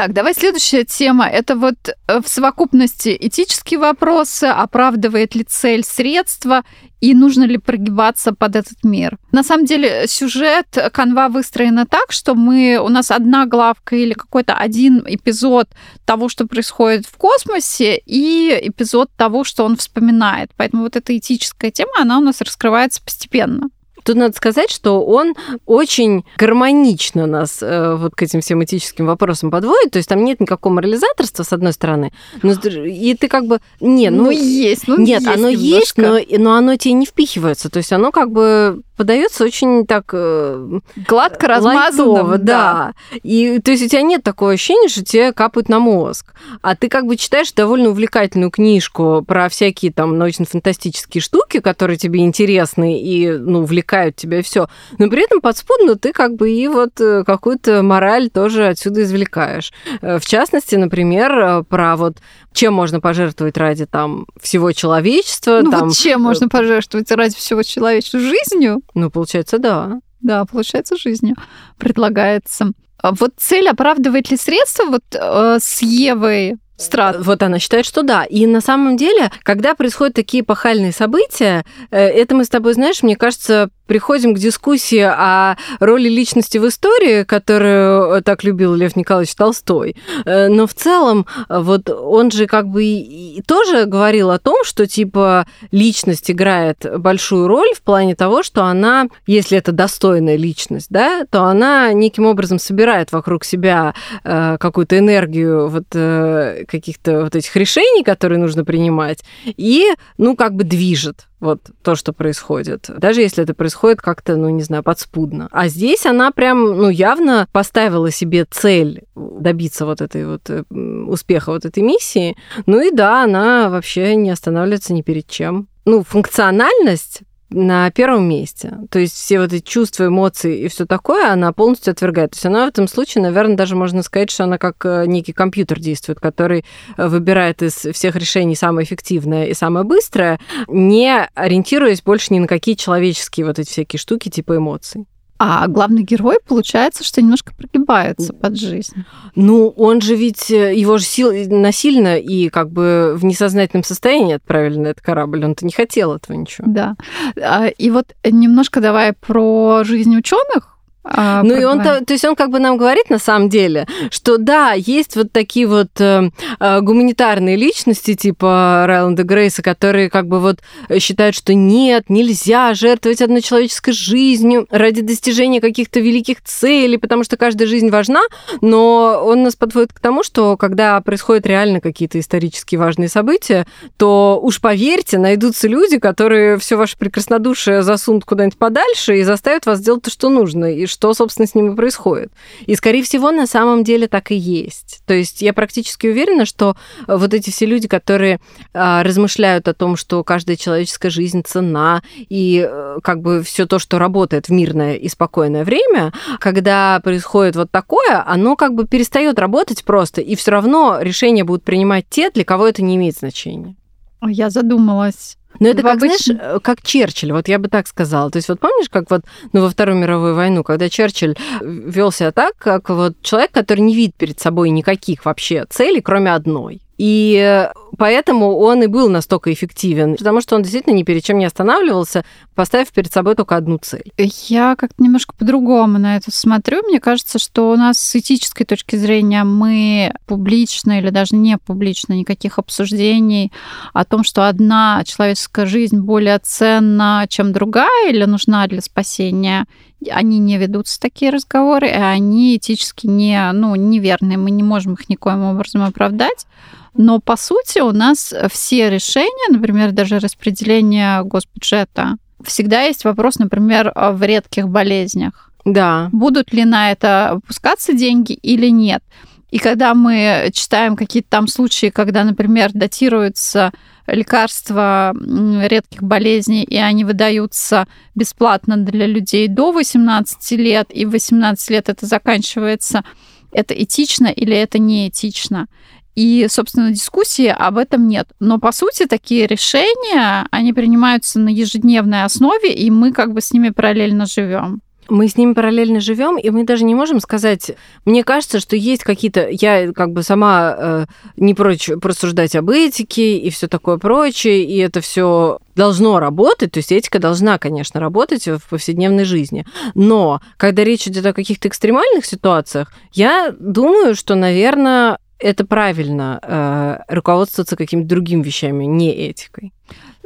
Так, 0.00 0.14
давай 0.14 0.32
следующая 0.32 0.84
тема. 0.84 1.28
Это 1.28 1.56
вот 1.56 1.76
э, 1.90 2.20
в 2.22 2.26
совокупности 2.26 3.14
этические 3.20 3.78
вопросы, 3.78 4.44
оправдывает 4.44 5.34
ли 5.34 5.44
цель 5.44 5.84
средства 5.84 6.62
и 7.00 7.12
нужно 7.12 7.44
ли 7.44 7.58
прогибаться 7.58 8.32
под 8.32 8.56
этот 8.56 8.82
мир. 8.82 9.18
На 9.30 9.42
самом 9.42 9.66
деле 9.66 10.06
сюжет 10.06 10.78
канва 10.94 11.28
выстроена 11.28 11.84
так, 11.84 12.12
что 12.12 12.34
мы, 12.34 12.78
у 12.82 12.88
нас 12.88 13.10
одна 13.10 13.44
главка 13.44 13.94
или 13.94 14.14
какой-то 14.14 14.54
один 14.54 15.04
эпизод 15.06 15.68
того, 16.06 16.30
что 16.30 16.46
происходит 16.46 17.04
в 17.04 17.18
космосе, 17.18 18.00
и 18.06 18.58
эпизод 18.58 19.10
того, 19.18 19.44
что 19.44 19.66
он 19.66 19.76
вспоминает. 19.76 20.50
Поэтому 20.56 20.84
вот 20.84 20.96
эта 20.96 21.14
этическая 21.14 21.70
тема, 21.70 21.92
она 22.00 22.16
у 22.16 22.22
нас 22.22 22.40
раскрывается 22.40 23.02
постепенно. 23.02 23.68
Тут 24.10 24.16
надо 24.16 24.36
сказать, 24.36 24.72
что 24.72 25.04
он 25.04 25.36
очень 25.66 26.24
гармонично 26.36 27.26
нас 27.26 27.62
э, 27.62 27.94
вот 27.94 28.16
к 28.16 28.22
этим 28.22 28.40
всем 28.40 28.64
этическим 28.64 29.06
вопросам 29.06 29.52
подводит. 29.52 29.92
То 29.92 29.98
есть 29.98 30.08
там 30.08 30.24
нет 30.24 30.40
никакого 30.40 30.72
морализаторства, 30.72 31.44
с 31.44 31.52
одной 31.52 31.72
стороны. 31.72 32.10
Но, 32.42 32.54
и 32.54 33.14
ты 33.14 33.28
как 33.28 33.46
бы... 33.46 33.60
Не, 33.78 34.10
ну, 34.10 34.24
ну 34.24 34.30
есть, 34.32 34.88
ну 34.88 34.98
Нет, 34.98 35.20
есть 35.20 35.28
оно 35.28 35.50
немножко. 35.50 35.56
есть, 35.76 35.96
но, 35.96 36.38
но 36.42 36.54
оно 36.54 36.74
тебе 36.74 36.94
не 36.94 37.06
впихивается. 37.06 37.70
То 37.70 37.76
есть 37.76 37.92
оно 37.92 38.10
как 38.10 38.32
бы 38.32 38.82
подается 39.00 39.44
очень 39.44 39.86
так 39.86 40.10
э, 40.12 40.80
гладко 41.08 41.48
размазанного, 41.48 42.36
да. 42.36 42.92
да. 43.14 43.18
И 43.22 43.58
то 43.58 43.70
есть 43.70 43.82
у 43.82 43.88
тебя 43.88 44.02
нет 44.02 44.22
такого 44.22 44.52
ощущения, 44.52 44.88
что 44.88 45.02
тебе 45.02 45.32
капают 45.32 45.70
на 45.70 45.78
мозг, 45.78 46.34
а 46.60 46.76
ты 46.76 46.90
как 46.90 47.06
бы 47.06 47.16
читаешь 47.16 47.50
довольно 47.52 47.88
увлекательную 47.88 48.50
книжку 48.50 49.24
про 49.26 49.48
всякие 49.48 49.90
там 49.90 50.18
научно-фантастические 50.18 51.22
штуки, 51.22 51.60
которые 51.60 51.96
тебе 51.96 52.20
интересны 52.20 53.00
и 53.00 53.30
ну 53.30 53.60
увлекают 53.60 54.16
тебя 54.16 54.40
и 54.40 54.42
все, 54.42 54.68
но 54.98 55.08
при 55.08 55.24
этом 55.24 55.40
подспудно 55.40 55.94
ты 55.96 56.12
как 56.12 56.34
бы 56.34 56.50
и 56.50 56.68
вот 56.68 57.00
э, 57.00 57.24
какую-то 57.24 57.82
мораль 57.82 58.28
тоже 58.28 58.66
отсюда 58.66 59.04
извлекаешь. 59.04 59.72
Э, 60.02 60.18
в 60.18 60.26
частности, 60.26 60.74
например, 60.74 61.64
про 61.64 61.96
вот 61.96 62.18
чем 62.52 62.74
можно 62.74 63.00
пожертвовать 63.00 63.56
ради 63.56 63.86
там 63.86 64.26
всего 64.40 64.72
человечества. 64.72 65.60
Ну 65.62 65.70
там... 65.70 65.88
вот 65.88 65.96
чем 65.96 66.20
можно 66.20 66.48
пожертвовать 66.48 67.10
ради 67.12 67.36
всего 67.36 67.62
человечества? 67.62 68.20
Жизнью? 68.20 68.82
Ну, 69.00 69.10
получается, 69.10 69.58
да. 69.58 70.00
Да, 70.20 70.44
получается, 70.44 70.96
жизнью 70.96 71.36
предлагается. 71.78 72.72
А 72.98 73.12
вот 73.12 73.32
цель 73.38 73.68
оправдывает 73.68 74.30
ли 74.30 74.36
средства? 74.36 74.84
Вот 74.84 75.04
э, 75.14 75.58
с 75.58 75.80
Евой 75.80 76.56
Страт. 76.76 77.16
Вот 77.20 77.42
она 77.42 77.58
считает, 77.58 77.86
что 77.86 78.02
да. 78.02 78.24
И 78.24 78.46
на 78.46 78.60
самом 78.60 78.96
деле, 78.96 79.30
когда 79.42 79.74
происходят 79.74 80.14
такие 80.14 80.42
пахальные 80.42 80.92
события, 80.92 81.64
э, 81.90 81.98
это 81.98 82.34
мы 82.34 82.44
с 82.44 82.48
тобой, 82.48 82.74
знаешь, 82.74 83.02
мне 83.02 83.16
кажется, 83.16 83.70
приходим 83.90 84.36
к 84.36 84.38
дискуссии 84.38 85.00
о 85.00 85.56
роли 85.80 86.08
личности 86.08 86.58
в 86.58 86.68
истории, 86.68 87.24
которую 87.24 88.22
так 88.22 88.44
любил 88.44 88.72
Лев 88.76 88.94
Николаевич 88.94 89.34
Толстой. 89.34 89.96
Э, 90.24 90.46
но 90.46 90.68
в 90.68 90.74
целом, 90.74 91.26
вот 91.48 91.90
он 91.90 92.30
же 92.30 92.46
как 92.46 92.68
бы 92.68 92.84
и 92.84 93.42
тоже 93.44 93.86
говорил 93.86 94.30
о 94.30 94.38
том, 94.38 94.64
что 94.64 94.86
типа 94.86 95.44
личность 95.72 96.30
играет 96.30 96.86
большую 96.98 97.48
роль 97.48 97.74
в 97.74 97.82
плане 97.82 98.14
того, 98.14 98.44
что 98.44 98.62
она, 98.62 99.08
если 99.26 99.58
это 99.58 99.72
достойная 99.72 100.36
личность, 100.36 100.86
да, 100.90 101.24
то 101.28 101.42
она 101.42 101.92
неким 101.92 102.26
образом 102.26 102.60
собирает 102.60 103.10
вокруг 103.10 103.44
себя 103.44 103.94
э, 104.22 104.56
какую-то 104.60 104.96
энергию 104.96 105.66
вот 105.68 105.86
э, 105.94 106.64
каких-то 106.68 107.22
вот 107.22 107.34
этих 107.34 107.56
решений, 107.56 108.04
которые 108.04 108.38
нужно 108.38 108.64
принимать, 108.64 109.24
и, 109.44 109.88
ну, 110.16 110.36
как 110.36 110.54
бы 110.54 110.62
движет 110.62 111.26
вот 111.40 111.70
то, 111.82 111.94
что 111.94 112.12
происходит. 112.12 112.90
Даже 112.98 113.20
если 113.22 113.42
это 113.42 113.54
происходит 113.54 114.00
как-то, 114.00 114.36
ну, 114.36 114.48
не 114.50 114.62
знаю, 114.62 114.82
подспудно. 114.82 115.48
А 115.50 115.68
здесь 115.68 116.06
она 116.06 116.30
прям, 116.30 116.76
ну, 116.76 116.88
явно 116.88 117.48
поставила 117.52 118.10
себе 118.10 118.44
цель 118.44 119.04
добиться 119.14 119.86
вот 119.86 120.00
этой 120.00 120.26
вот 120.26 120.50
э, 120.50 120.62
успеха 120.72 121.52
вот 121.52 121.64
этой 121.64 121.82
миссии. 121.82 122.36
Ну 122.66 122.80
и 122.80 122.90
да, 122.90 123.24
она 123.24 123.70
вообще 123.70 124.14
не 124.14 124.30
останавливается 124.30 124.92
ни 124.92 125.02
перед 125.02 125.26
чем. 125.26 125.68
Ну, 125.86 126.04
функциональность 126.04 127.22
на 127.50 127.90
первом 127.90 128.28
месте. 128.28 128.78
То 128.90 128.98
есть 128.98 129.14
все 129.14 129.40
вот 129.40 129.52
эти 129.52 129.64
чувства, 129.64 130.06
эмоции 130.06 130.62
и 130.62 130.68
все 130.68 130.86
такое 130.86 131.32
она 131.32 131.52
полностью 131.52 131.92
отвергает. 131.92 132.32
То 132.32 132.36
есть 132.36 132.46
она 132.46 132.66
в 132.66 132.68
этом 132.68 132.88
случае, 132.88 133.22
наверное, 133.22 133.56
даже 133.56 133.76
можно 133.76 134.02
сказать, 134.02 134.30
что 134.30 134.44
она 134.44 134.58
как 134.58 134.76
э, 134.84 135.04
некий 135.06 135.32
компьютер 135.32 135.78
действует, 135.80 136.20
который 136.20 136.64
э, 136.96 137.08
выбирает 137.08 137.62
из 137.62 137.74
всех 137.74 138.16
решений 138.16 138.54
самое 138.54 138.86
эффективное 138.86 139.46
и 139.46 139.54
самое 139.54 139.84
быстрое, 139.84 140.38
не 140.68 141.28
ориентируясь 141.34 142.02
больше 142.02 142.32
ни 142.32 142.38
на 142.38 142.46
какие 142.46 142.74
человеческие 142.74 143.46
вот 143.46 143.58
эти 143.58 143.70
всякие 143.70 143.98
штуки 143.98 144.28
типа 144.28 144.56
эмоций. 144.56 145.06
А 145.42 145.66
главный 145.68 146.02
герой, 146.02 146.36
получается, 146.46 147.02
что 147.02 147.22
немножко 147.22 147.54
прогибается 147.54 148.34
под 148.34 148.58
жизнь. 148.58 149.06
Ну, 149.34 149.68
он 149.68 150.02
же 150.02 150.14
ведь, 150.14 150.50
э, 150.50 150.74
его 150.74 150.98
же 150.98 151.04
сил, 151.04 151.32
насильно 151.48 152.18
и 152.18 152.50
как 152.50 152.70
бы 152.70 153.14
в 153.16 153.24
несознательном 153.24 153.82
состоянии 153.82 154.34
отправили 154.34 154.76
на 154.76 154.88
этот 154.88 155.02
корабль. 155.02 155.42
Он-то 155.42 155.64
не 155.64 155.72
хотел 155.72 156.12
этого 156.12 156.36
ничего. 156.36 156.66
Да. 156.70 156.94
А, 157.40 157.68
и 157.68 157.88
вот 157.88 158.14
немножко 158.22 158.82
давай 158.82 159.14
про 159.14 159.82
жизнь 159.82 160.14
ученых 160.14 160.76
а, 161.12 161.42
ну 161.42 161.56
и 161.56 161.64
он, 161.64 161.82
то, 161.82 162.04
то 162.04 162.12
есть 162.12 162.24
он 162.24 162.36
как 162.36 162.50
бы 162.50 162.60
нам 162.60 162.76
говорит 162.76 163.10
на 163.10 163.18
самом 163.18 163.48
деле, 163.48 163.86
что 164.10 164.38
да, 164.38 164.72
есть 164.72 165.16
вот 165.16 165.32
такие 165.32 165.66
вот 165.66 165.88
э, 165.98 166.30
э, 166.60 166.80
гуманитарные 166.80 167.56
личности 167.56 168.14
типа 168.14 168.84
Райланда 168.86 169.24
Грейса, 169.24 169.60
которые 169.60 170.08
как 170.08 170.28
бы 170.28 170.38
вот 170.38 170.60
считают, 171.00 171.34
что 171.34 171.52
нет, 171.52 172.04
нельзя 172.08 172.74
жертвовать 172.74 173.22
одной 173.22 173.42
человеческой 173.42 173.92
жизнью 173.92 174.68
ради 174.70 175.02
достижения 175.02 175.60
каких-то 175.60 175.98
великих 175.98 176.42
целей, 176.42 176.96
потому 176.96 177.24
что 177.24 177.36
каждая 177.36 177.66
жизнь 177.66 177.90
важна, 177.90 178.22
но 178.60 179.20
он 179.24 179.42
нас 179.42 179.56
подводит 179.56 179.92
к 179.92 179.98
тому, 179.98 180.22
что 180.22 180.56
когда 180.56 181.00
происходят 181.00 181.44
реально 181.44 181.80
какие-то 181.80 182.20
исторически 182.20 182.76
важные 182.76 183.08
события, 183.08 183.66
то 183.96 184.38
уж 184.40 184.60
поверьте, 184.60 185.18
найдутся 185.18 185.66
люди, 185.66 185.98
которые 185.98 186.56
все 186.58 186.76
ваше 186.76 186.96
прекраснодушие 186.96 187.82
засунут 187.82 188.24
куда-нибудь 188.24 188.58
подальше 188.58 189.18
и 189.18 189.24
заставят 189.24 189.66
вас 189.66 189.80
делать 189.80 190.04
то, 190.04 190.10
что 190.10 190.28
нужно, 190.28 190.72
и 190.72 190.86
что, 190.86 190.99
собственно, 191.14 191.46
с 191.46 191.54
ними 191.54 191.74
происходит. 191.74 192.32
И, 192.66 192.74
скорее 192.74 193.02
всего, 193.02 193.30
на 193.30 193.46
самом 193.46 193.84
деле 193.84 194.08
так 194.08 194.30
и 194.30 194.36
есть. 194.36 195.02
То 195.06 195.14
есть 195.14 195.42
я 195.42 195.52
практически 195.52 196.06
уверена, 196.06 196.44
что 196.44 196.76
вот 197.06 197.34
эти 197.34 197.50
все 197.50 197.66
люди, 197.66 197.88
которые 197.88 198.40
а, 198.72 199.02
размышляют 199.02 199.68
о 199.68 199.74
том, 199.74 199.96
что 199.96 200.22
каждая 200.24 200.56
человеческая 200.56 201.10
жизнь 201.10 201.42
цена, 201.44 202.02
и 202.28 202.66
э, 202.68 202.98
как 203.02 203.20
бы 203.20 203.42
все 203.42 203.66
то, 203.66 203.78
что 203.78 203.98
работает 203.98 204.48
в 204.48 204.52
мирное 204.52 204.96
и 204.96 205.08
спокойное 205.08 205.64
время, 205.64 206.12
когда 206.38 207.00
происходит 207.02 207.56
вот 207.56 207.70
такое, 207.70 208.22
оно 208.26 208.56
как 208.56 208.74
бы 208.74 208.86
перестает 208.86 209.38
работать 209.38 209.84
просто, 209.84 210.20
и 210.20 210.34
все 210.34 210.50
равно 210.52 210.98
решения 211.00 211.44
будут 211.44 211.64
принимать 211.64 212.06
те, 212.08 212.30
для 212.30 212.44
кого 212.44 212.66
это 212.66 212.82
не 212.82 212.96
имеет 212.96 213.16
значения. 213.16 213.76
Я 214.22 214.50
задумалась. 214.50 215.39
Но 215.58 215.68
это 215.68 215.82
В 215.82 215.84
как, 215.84 215.96
обычном- 215.96 216.36
знаешь, 216.36 216.56
э, 216.56 216.60
как 216.62 216.82
Черчилль, 216.82 217.32
вот 217.32 217.48
я 217.48 217.58
бы 217.58 217.68
так 217.68 217.86
сказала. 217.86 218.30
То 218.30 218.36
есть 218.36 218.48
вот 218.48 218.60
помнишь, 218.60 218.88
как 218.88 219.10
вот 219.10 219.22
ну, 219.52 219.62
во 219.62 219.70
Вторую 219.70 219.98
мировую 219.98 220.34
войну, 220.34 220.62
когда 220.62 220.88
Черчилль 220.88 221.34
вел 221.60 222.12
себя 222.12 222.30
так, 222.32 222.54
как 222.56 222.88
вот 222.88 223.20
человек, 223.22 223.50
который 223.50 223.80
не 223.80 223.94
видит 223.94 224.14
перед 224.14 224.38
собой 224.40 224.70
никаких 224.70 225.24
вообще 225.24 225.66
целей, 225.68 226.00
кроме 226.00 226.32
одной. 226.32 226.80
И 226.98 227.36
э, 227.42 227.72
поэтому 227.96 228.56
он 228.56 228.82
и 228.82 228.86
был 228.86 229.08
настолько 229.08 229.52
эффективен, 229.52 230.16
потому 230.16 230.40
что 230.40 230.56
он 230.56 230.62
действительно 230.62 230.94
ни 230.94 231.02
перед 231.02 231.24
чем 231.24 231.38
не 231.38 231.44
останавливался, 231.44 232.24
поставив 232.54 232.92
перед 232.92 233.12
собой 233.12 233.34
только 233.34 233.56
одну 233.56 233.78
цель. 233.78 234.12
Я 234.16 234.76
как-то 234.76 235.02
немножко 235.02 235.34
по-другому 235.36 235.98
на 235.98 236.16
это 236.16 236.30
смотрю. 236.30 236.82
Мне 236.86 237.00
кажется, 237.00 237.38
что 237.38 237.70
у 237.70 237.76
нас 237.76 237.98
с 237.98 238.16
этической 238.16 238.66
точки 238.66 238.96
зрения 238.96 239.44
мы 239.44 240.12
публично 240.26 240.98
или 240.98 241.10
даже 241.10 241.36
не 241.36 241.58
публично 241.58 242.12
никаких 242.14 242.58
обсуждений 242.58 243.52
о 243.92 244.04
том, 244.04 244.24
что 244.24 244.48
одна 244.48 245.02
человеческая 245.04 245.66
жизнь 245.66 245.98
более 245.98 246.38
ценна, 246.38 247.26
чем 247.28 247.52
другая 247.52 248.10
или 248.10 248.24
нужна 248.24 248.66
для 248.66 248.80
спасения, 248.80 249.66
они 250.10 250.38
не 250.38 250.56
ведутся 250.56 250.98
такие 250.98 251.30
разговоры, 251.30 251.88
и 251.88 251.92
они 251.92 252.56
этически 252.56 253.06
не, 253.06 253.52
ну, 253.52 253.74
неверные. 253.74 254.38
Мы 254.38 254.50
не 254.50 254.62
можем 254.62 254.94
их 254.94 255.08
никоим 255.08 255.42
образом 255.42 255.82
оправдать. 255.82 256.46
Но 256.94 257.20
по 257.20 257.36
сути 257.36 257.79
у 257.82 257.92
нас 257.92 258.32
все 258.50 258.90
решения, 258.90 259.48
например, 259.50 259.92
даже 259.92 260.18
распределение 260.18 261.22
госбюджета, 261.24 262.16
всегда 262.44 262.82
есть 262.82 263.04
вопрос, 263.04 263.38
например, 263.38 263.92
в 263.94 264.22
редких 264.22 264.68
болезнях. 264.68 265.50
Да. 265.64 266.08
Будут 266.12 266.52
ли 266.52 266.64
на 266.64 266.90
это 266.90 267.32
выпускаться 267.34 267.92
деньги 267.92 268.32
или 268.32 268.68
нет? 268.68 269.02
И 269.50 269.58
когда 269.58 269.94
мы 269.94 270.50
читаем 270.52 270.96
какие-то 270.96 271.28
там 271.28 271.48
случаи, 271.48 271.90
когда, 271.90 272.24
например, 272.24 272.70
датируются 272.72 273.72
лекарства 274.06 275.12
редких 275.14 276.02
болезней, 276.02 276.64
и 276.64 276.76
они 276.76 277.04
выдаются 277.04 277.86
бесплатно 278.14 278.76
для 278.76 279.06
людей 279.06 279.48
до 279.48 279.72
18 279.72 280.52
лет, 280.52 280.86
и 280.90 281.04
в 281.04 281.10
18 281.10 281.70
лет 281.70 281.88
это 281.88 282.06
заканчивается, 282.06 283.04
это 283.52 283.74
этично 283.74 284.28
или 284.28 284.56
это 284.56 284.78
не 284.78 285.08
этично? 285.08 285.66
И, 286.14 286.46
собственно, 286.50 286.90
дискуссии 286.90 287.46
об 287.46 287.78
этом 287.78 288.08
нет. 288.08 288.28
Но, 288.40 288.58
по 288.58 288.72
сути, 288.72 289.06
такие 289.06 289.46
решения, 289.46 290.46
они 290.50 290.72
принимаются 290.72 291.38
на 291.38 291.48
ежедневной 291.48 292.24
основе, 292.24 292.72
и 292.72 292.90
мы 292.90 293.12
как 293.12 293.32
бы 293.32 293.40
с 293.40 293.52
ними 293.52 293.70
параллельно 293.70 294.26
живем. 294.26 294.82
мы 295.10 295.28
с 295.28 295.36
ними 295.36 295.52
параллельно 295.52 296.00
живем, 296.00 296.38
и 296.38 296.50
мы 296.50 296.64
даже 296.64 296.84
не 296.84 296.94
можем 296.94 297.20
сказать. 297.20 297.72
Мне 298.04 298.24
кажется, 298.24 298.60
что 298.60 298.76
есть 298.76 299.02
какие-то. 299.02 299.48
Я 299.50 299.92
как 299.92 300.12
бы 300.12 300.22
сама 300.22 300.74
э, 300.76 301.06
не 301.36 301.54
прочь 301.54 301.90
просуждать 302.00 302.54
об 302.54 302.70
этике 302.70 303.36
и 303.36 303.50
все 303.50 303.66
такое 303.66 303.98
прочее, 303.98 304.64
и 304.64 304.78
это 304.78 305.00
все 305.00 305.58
должно 305.74 306.20
работать, 306.20 306.72
то 306.72 306.78
есть 306.78 306.92
этика 306.92 307.18
должна, 307.18 307.58
конечно, 307.58 308.00
работать 308.00 308.46
в 308.46 308.60
повседневной 308.68 309.24
жизни. 309.24 309.66
Но 309.94 310.40
когда 310.56 310.84
речь 310.84 311.08
идет 311.08 311.26
о 311.26 311.32
каких-то 311.32 311.68
экстремальных 311.68 312.24
ситуациях, 312.24 312.92
я 313.12 313.54
думаю, 313.58 314.14
что, 314.14 314.34
наверное, 314.34 315.18
это 315.40 315.64
правильно 315.64 316.38
э, 316.42 317.14
руководствоваться 317.14 317.76
какими-то 317.76 318.08
другими 318.08 318.42
вещами, 318.42 318.84
не 318.84 319.10
этикой. 319.10 319.72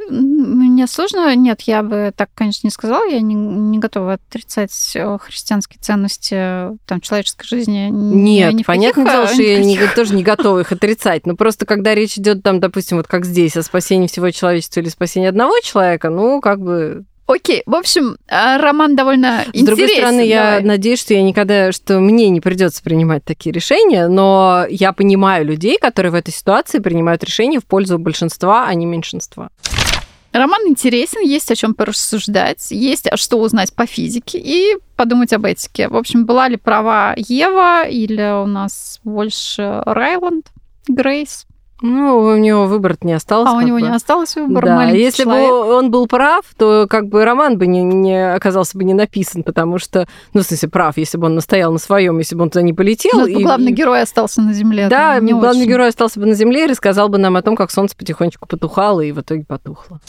Мне 0.07 0.85
сложно, 0.85 1.35
нет, 1.35 1.61
я 1.61 1.81
бы 1.81 2.13
так, 2.15 2.29
конечно, 2.35 2.67
не 2.67 2.71
сказала, 2.71 3.09
я 3.09 3.21
не, 3.21 3.33
не 3.33 3.79
готова 3.79 4.13
отрицать 4.13 4.91
э, 4.93 5.17
христианские 5.19 5.79
ценности 5.81 6.77
там, 6.85 7.01
человеческой 7.01 7.47
жизни. 7.47 7.89
Нет, 7.91 8.53
ни 8.53 8.63
понятное 8.63 9.05
дело, 9.05 9.23
э, 9.23 9.33
что 9.33 9.41
я 9.41 9.63
не, 9.63 9.79
тоже 9.95 10.13
не 10.13 10.23
готова 10.23 10.59
их 10.59 10.71
отрицать. 10.71 11.25
Но 11.25 11.35
просто 11.35 11.65
когда 11.65 11.95
речь 11.95 12.17
идет 12.17 12.43
там, 12.43 12.59
допустим, 12.59 12.97
вот 12.97 13.07
как 13.07 13.25
здесь, 13.25 13.57
о 13.57 13.63
спасении 13.63 14.07
всего 14.07 14.29
человечества 14.29 14.81
или 14.81 14.89
спасении 14.89 15.29
одного 15.29 15.59
человека, 15.61 16.09
ну, 16.09 16.39
как 16.39 16.59
бы 16.59 17.05
Окей, 17.27 17.63
в 17.65 17.73
общем, 17.73 18.17
э, 18.27 18.57
роман 18.57 18.95
довольно 18.95 19.45
С 19.51 19.61
другой 19.63 19.85
интересен. 19.85 19.95
стороны, 19.97 20.21
я 20.21 20.43
давай. 20.43 20.63
надеюсь, 20.63 21.01
что 21.01 21.15
я 21.15 21.23
никогда, 21.23 21.71
что 21.71 21.99
мне 21.99 22.29
не 22.29 22.39
придется 22.39 22.83
принимать 22.83 23.23
такие 23.23 23.51
решения, 23.51 24.07
но 24.07 24.65
я 24.69 24.93
понимаю 24.93 25.43
людей, 25.45 25.79
которые 25.79 26.11
в 26.11 26.15
этой 26.15 26.31
ситуации 26.31 26.77
принимают 26.79 27.23
решения 27.23 27.59
в 27.59 27.65
пользу 27.65 27.97
большинства, 27.97 28.65
а 28.67 28.73
не 28.75 28.85
меньшинства. 28.85 29.49
Роман 30.33 30.67
интересен, 30.67 31.21
есть 31.21 31.49
о 31.49 31.55
чем 31.55 31.73
порассуждать, 31.73 32.67
есть 32.69 33.07
что 33.15 33.37
узнать 33.37 33.73
по 33.73 33.85
физике 33.85 34.37
и 34.37 34.75
подумать 34.97 35.31
об 35.33 35.45
этике. 35.45 35.87
В 35.87 35.95
общем, 35.95 36.25
была 36.25 36.49
ли 36.49 36.57
права 36.57 37.13
Ева 37.15 37.87
или 37.87 38.43
у 38.43 38.45
нас 38.45 38.99
больше 39.03 39.81
Райланд, 39.85 40.47
Грейс? 40.89 41.45
Ну, 41.81 42.19
у 42.19 42.37
него 42.37 42.65
выбора 42.67 42.95
не 43.01 43.13
осталось. 43.13 43.49
А 43.51 43.55
у 43.57 43.61
него 43.61 43.77
бы. 43.77 43.81
не 43.81 43.93
осталось 43.93 44.35
выбора. 44.35 44.65
Да, 44.65 44.75
маленький 44.77 45.01
если 45.01 45.23
человек. 45.23 45.49
бы 45.49 45.73
он 45.75 45.91
был 45.91 46.07
прав, 46.07 46.45
то 46.57 46.87
как 46.89 47.07
бы 47.07 47.25
роман 47.25 47.57
бы 47.57 47.67
не, 47.67 47.83
не 47.83 48.33
оказался 48.33 48.77
бы 48.77 48.83
не 48.85 48.93
написан, 48.93 49.43
потому 49.43 49.77
что, 49.77 50.07
ну, 50.33 50.41
в 50.41 50.45
смысле, 50.45 50.69
прав, 50.69 50.97
если 50.97 51.17
бы 51.17 51.25
он 51.27 51.35
настоял 51.35 51.71
на 51.73 51.79
своем, 51.79 52.17
если 52.19 52.35
бы 52.35 52.43
он 52.43 52.49
туда 52.49 52.61
не 52.61 52.73
полетел. 52.73 53.19
Ну, 53.19 53.25
и- 53.25 53.43
главный 53.43 53.71
и- 53.71 53.75
герой 53.75 54.01
остался 54.01 54.41
на 54.41 54.53
земле. 54.53 54.87
Да, 54.87 55.19
не 55.19 55.33
главный 55.33 55.61
очень. 55.61 55.69
герой 55.69 55.89
остался 55.89 56.19
бы 56.19 56.25
на 56.25 56.33
земле 56.33 56.63
и 56.65 56.67
рассказал 56.67 57.09
бы 57.09 57.17
нам 57.17 57.35
о 57.35 57.41
том, 57.41 57.55
как 57.55 57.71
солнце 57.71 57.95
потихонечку 57.97 58.47
потухало 58.47 59.01
и 59.01 59.11
в 59.11 59.19
итоге 59.19 59.43
потухло. 59.45 59.99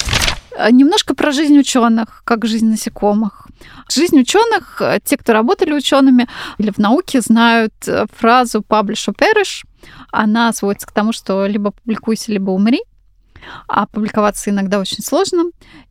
А, 0.59 0.71
Немножко 0.71 1.15
про 1.15 1.33
жизнь 1.33 1.59
ученых, 1.59 2.23
как 2.25 2.47
жизнь 2.47 2.69
насекомых. 2.69 3.49
Жизнь 3.91 4.19
ученых, 4.19 4.81
э, 4.81 5.01
те, 5.05 5.17
кто 5.17 5.33
работали 5.33 5.73
учеными 5.73 6.29
или 6.59 6.71
в 6.71 6.79
науке, 6.79 7.21
знают 7.21 7.75
э, 7.87 8.07
фразу 8.17 8.61
publish 8.61 9.09
or 9.09 9.15
perish. 9.15 9.65
Она 10.11 10.53
сводится 10.53 10.87
к 10.87 10.93
тому, 10.93 11.13
что 11.13 11.47
либо 11.47 11.73
публикуйся, 11.73 12.33
либо 12.33 12.51
умри. 12.51 12.81
А 13.69 13.87
публиковаться 13.87 14.51
иногда 14.51 14.81
очень 14.81 15.03
сложно. 15.03 15.45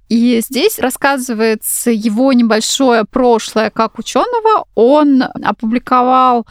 И 0.10 0.42
здесь 0.46 0.78
рассказывается 0.80 1.90
его 1.90 2.34
небольшое 2.34 3.06
прошлое 3.06 3.70
как 3.70 3.98
ученого. 3.98 4.66
Он 4.76 5.24
опубликовал 5.24 6.46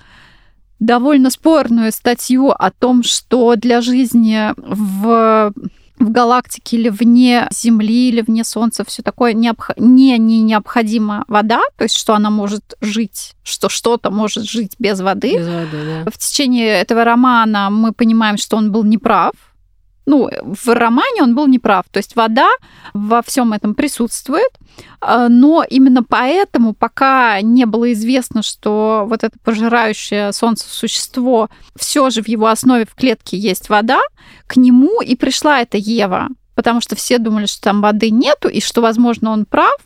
довольно 0.81 1.31
спорную 1.31 1.92
статью 1.92 2.50
о 2.50 2.70
том, 2.70 3.03
что 3.03 3.55
для 3.57 3.81
жизни 3.81 4.53
в 4.57 5.53
в 5.98 6.11
галактике 6.11 6.76
или 6.76 6.88
вне 6.88 7.48
Земли, 7.52 8.09
или 8.09 8.20
вне 8.20 8.44
Солнца, 8.44 8.85
все 8.85 9.02
такое 9.02 9.33
необх... 9.33 9.70
не, 9.76 10.18
не 10.18 10.42
необходима 10.42 11.24
вода, 11.28 11.62
то 11.76 11.85
есть 11.85 11.96
что 11.96 12.14
она 12.14 12.30
может 12.30 12.74
жить, 12.80 13.35
что 13.42 13.68
что-то 13.68 14.11
может 14.11 14.44
жить 14.44 14.74
без 14.78 15.00
воды. 15.00 15.38
Без 15.38 15.46
воды, 15.46 16.04
да. 16.04 16.11
В 16.11 16.18
течение 16.18 16.80
этого 16.80 17.04
романа 17.04 17.70
мы 17.70 17.92
понимаем, 17.92 18.37
что 18.37 18.57
он 18.57 18.72
был 18.72 18.85
неправ. 18.85 19.33
Ну, 20.07 20.29
в 20.43 20.69
романе 20.69 21.23
он 21.23 21.35
был 21.35 21.47
неправ. 21.47 21.87
То 21.90 21.99
есть 21.99 22.14
вода 22.14 22.49
во 22.93 23.23
всем 23.23 23.53
этом 23.53 23.75
присутствует, 23.75 24.51
а, 25.01 25.29
но 25.29 25.64
именно 25.69 26.03
поэтому, 26.03 26.75
пока 26.75 27.40
не 27.40 27.64
было 27.64 27.93
известно, 27.93 28.43
что 28.43 29.07
вот 29.09 29.25
это 29.25 29.37
пожирающее 29.43 30.33
солнце 30.33 30.69
существо, 30.69 31.49
все 31.77 32.11
же 32.11 32.23
в 32.23 32.29
его 32.29 32.49
основе 32.49 32.85
в 32.85 32.95
клетке 32.95 33.38
есть 33.38 33.69
вода, 33.69 34.01
к 34.47 34.57
нему 34.57 35.01
и 35.01 35.17
пришла 35.17 35.61
эта 35.61 35.79
Ева. 35.79 36.29
Потому 36.55 36.81
что 36.81 36.95
все 36.95 37.19
думали, 37.19 37.47
что 37.47 37.62
там 37.62 37.81
воды 37.81 38.11
нету, 38.11 38.49
и 38.49 38.61
что, 38.61 38.81
возможно, 38.81 39.31
он 39.31 39.45
прав. 39.45 39.77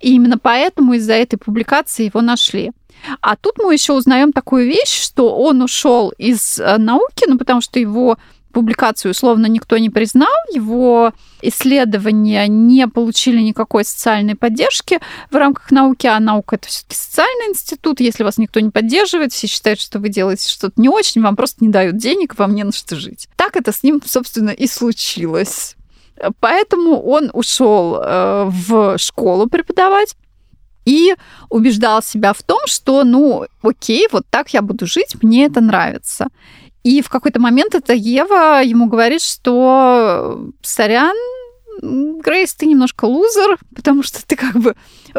И 0.00 0.14
именно 0.14 0.38
поэтому 0.38 0.94
из-за 0.94 1.14
этой 1.14 1.36
публикации 1.36 2.06
его 2.06 2.20
нашли. 2.20 2.72
А 3.20 3.36
тут 3.36 3.58
мы 3.58 3.72
еще 3.72 3.92
узнаем 3.92 4.32
такую 4.32 4.66
вещь, 4.66 5.02
что 5.02 5.36
он 5.36 5.62
ушел 5.62 6.12
из 6.18 6.58
э, 6.58 6.76
науки, 6.78 7.24
ну 7.26 7.38
потому 7.38 7.60
что 7.60 7.78
его 7.78 8.18
публикацию 8.56 9.10
условно 9.10 9.44
никто 9.44 9.76
не 9.76 9.90
признал, 9.90 10.32
его 10.50 11.12
исследования 11.42 12.46
не 12.48 12.88
получили 12.88 13.42
никакой 13.42 13.84
социальной 13.84 14.34
поддержки 14.34 14.98
в 15.30 15.36
рамках 15.36 15.70
науки, 15.70 16.06
а 16.06 16.18
наука 16.18 16.56
это 16.56 16.66
все-таки 16.66 16.96
социальный 16.96 17.50
институт. 17.50 18.00
Если 18.00 18.24
вас 18.24 18.38
никто 18.38 18.58
не 18.60 18.70
поддерживает, 18.70 19.34
все 19.34 19.46
считают, 19.46 19.78
что 19.78 19.98
вы 19.98 20.08
делаете 20.08 20.48
что-то 20.48 20.80
не 20.80 20.88
очень, 20.88 21.20
вам 21.20 21.36
просто 21.36 21.62
не 21.62 21.68
дают 21.68 21.98
денег, 21.98 22.38
вам 22.38 22.54
не 22.54 22.64
на 22.64 22.72
что 22.72 22.96
жить. 22.96 23.28
Так 23.36 23.56
это 23.56 23.72
с 23.72 23.82
ним, 23.82 24.00
собственно, 24.02 24.48
и 24.48 24.66
случилось. 24.66 25.76
Поэтому 26.40 26.98
он 27.02 27.28
ушел 27.34 28.00
э, 28.00 28.44
в 28.46 28.96
школу 28.96 29.50
преподавать 29.50 30.16
и 30.86 31.14
убеждал 31.50 32.02
себя 32.02 32.32
в 32.32 32.42
том, 32.42 32.60
что, 32.64 33.04
ну, 33.04 33.44
окей, 33.60 34.08
вот 34.10 34.24
так 34.30 34.54
я 34.54 34.62
буду 34.62 34.86
жить, 34.86 35.14
мне 35.20 35.44
это 35.44 35.60
нравится. 35.60 36.28
И 36.86 37.02
в 37.02 37.08
какой-то 37.08 37.40
момент 37.40 37.74
эта 37.74 37.94
Ева 37.94 38.62
ему 38.62 38.86
говорит, 38.86 39.20
что 39.20 40.52
сорян, 40.62 41.16
Грейс, 41.82 42.54
ты 42.54 42.66
немножко 42.66 43.06
лузер, 43.06 43.58
потому 43.74 44.04
что 44.04 44.24
ты 44.24 44.36
как 44.36 44.54
бы 44.54 44.76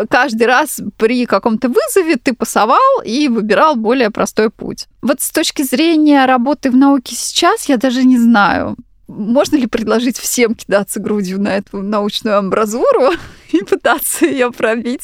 каждый 0.09 0.47
раз 0.47 0.79
при 0.95 1.25
каком-то 1.25 1.67
вызове 1.67 2.15
ты 2.15 2.33
пасовал 2.33 3.01
и 3.03 3.27
выбирал 3.27 3.75
более 3.75 4.11
простой 4.11 4.49
путь. 4.49 4.87
Вот 5.01 5.19
с 5.19 5.29
точки 5.29 5.63
зрения 5.63 6.25
работы 6.25 6.71
в 6.71 6.75
науке 6.77 7.15
сейчас 7.15 7.67
я 7.67 7.75
даже 7.75 8.05
не 8.05 8.17
знаю, 8.17 8.77
можно 9.09 9.57
ли 9.57 9.67
предложить 9.67 10.17
всем 10.17 10.55
кидаться 10.55 11.01
грудью 11.01 11.41
на 11.41 11.57
эту 11.57 11.81
научную 11.81 12.37
амбразуру 12.37 13.11
и 13.51 13.61
пытаться 13.65 14.25
ее 14.25 14.53
пробить, 14.53 15.03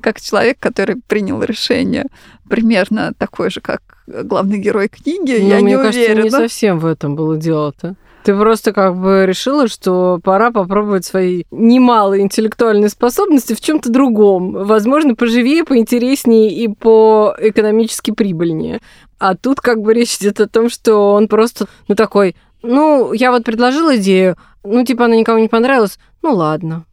как 0.00 0.20
человек, 0.20 0.60
который 0.60 1.02
принял 1.08 1.42
решение 1.42 2.06
примерно 2.48 3.12
такое 3.12 3.50
же, 3.50 3.60
как 3.60 3.95
главный 4.06 4.58
герой 4.58 4.88
книги, 4.88 5.32
Но 5.40 5.48
я 5.48 5.56
мне 5.56 5.72
не 5.72 5.76
кажется, 5.76 6.00
уверена. 6.00 6.24
не 6.24 6.30
совсем 6.30 6.78
в 6.78 6.86
этом 6.86 7.16
было 7.16 7.36
дело-то. 7.36 7.96
Ты 8.24 8.36
просто 8.36 8.72
как 8.72 8.96
бы 8.96 9.24
решила, 9.24 9.68
что 9.68 10.18
пора 10.24 10.50
попробовать 10.50 11.04
свои 11.04 11.44
немалые 11.52 12.22
интеллектуальные 12.24 12.88
способности 12.88 13.54
в 13.54 13.60
чем-то 13.60 13.88
другом. 13.88 14.52
Возможно, 14.52 15.14
поживее, 15.14 15.62
поинтереснее 15.62 16.52
и 16.52 16.66
по 16.66 17.36
экономически 17.38 18.10
прибыльнее. 18.10 18.80
А 19.20 19.36
тут 19.36 19.60
как 19.60 19.80
бы 19.80 19.94
речь 19.94 20.16
идет 20.16 20.40
о 20.40 20.48
том, 20.48 20.70
что 20.70 21.12
он 21.12 21.28
просто, 21.28 21.66
ну, 21.86 21.94
такой, 21.94 22.34
ну, 22.62 23.12
я 23.12 23.30
вот 23.30 23.44
предложил 23.44 23.94
идею, 23.94 24.36
ну, 24.64 24.84
типа, 24.84 25.04
она 25.04 25.14
никому 25.14 25.38
не 25.38 25.48
понравилась, 25.48 25.98
ну, 26.22 26.34
ладно. 26.34 26.84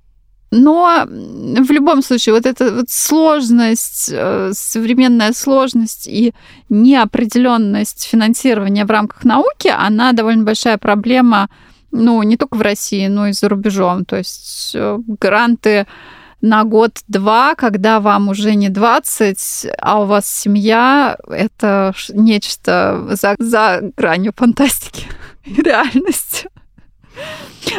Но 0.56 1.04
в 1.08 1.72
любом 1.72 2.04
случае 2.04 2.36
вот 2.36 2.46
эта 2.46 2.72
вот 2.72 2.86
сложность, 2.88 4.12
э, 4.14 4.52
современная 4.54 5.34
сложность 5.34 6.06
и 6.06 6.32
неопределенность 6.70 8.04
финансирования 8.04 8.86
в 8.86 8.92
рамках 8.92 9.24
науки, 9.24 9.74
она 9.76 10.14
довольно 10.14 10.44
большая 10.44 10.78
проблема, 10.78 11.50
ну, 11.92 12.22
не 12.22 12.38
только 12.38 12.56
в 12.56 12.62
России, 12.62 13.08
но 13.08 13.28
и 13.28 13.34
за 13.34 13.50
рубежом. 13.50 14.06
То 14.06 14.18
есть 14.18 14.74
э, 14.76 15.00
гранты 15.20 15.88
на 16.42 16.64
год-два, 16.66 17.56
когда 17.56 18.00
вам 18.00 18.30
уже 18.30 18.54
не 18.54 18.70
20, 18.70 19.68
а 19.80 20.02
у 20.02 20.06
вас 20.06 20.28
семья, 20.28 21.18
это 21.30 21.96
нечто 22.10 23.08
за, 23.20 23.34
за 23.40 23.80
гранью 23.98 24.34
фантастики 24.36 25.08
реальности. 25.58 26.48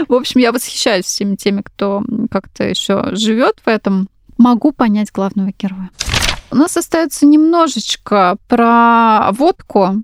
В 0.09 0.14
общем, 0.14 0.40
я 0.40 0.53
восхищаюсь 0.53 1.07
всеми 1.07 1.37
теми, 1.37 1.62
кто 1.62 2.03
как-то 2.31 2.64
еще 2.64 3.14
живет 3.14 3.61
в 3.64 3.68
этом. 3.68 4.09
Могу 4.38 4.73
понять 4.73 5.12
главного 5.12 5.53
героя. 5.57 5.90
У 6.51 6.57
нас 6.57 6.77
остается 6.77 7.27
немножечко 7.27 8.37
про 8.49 9.31
водку. 9.33 10.03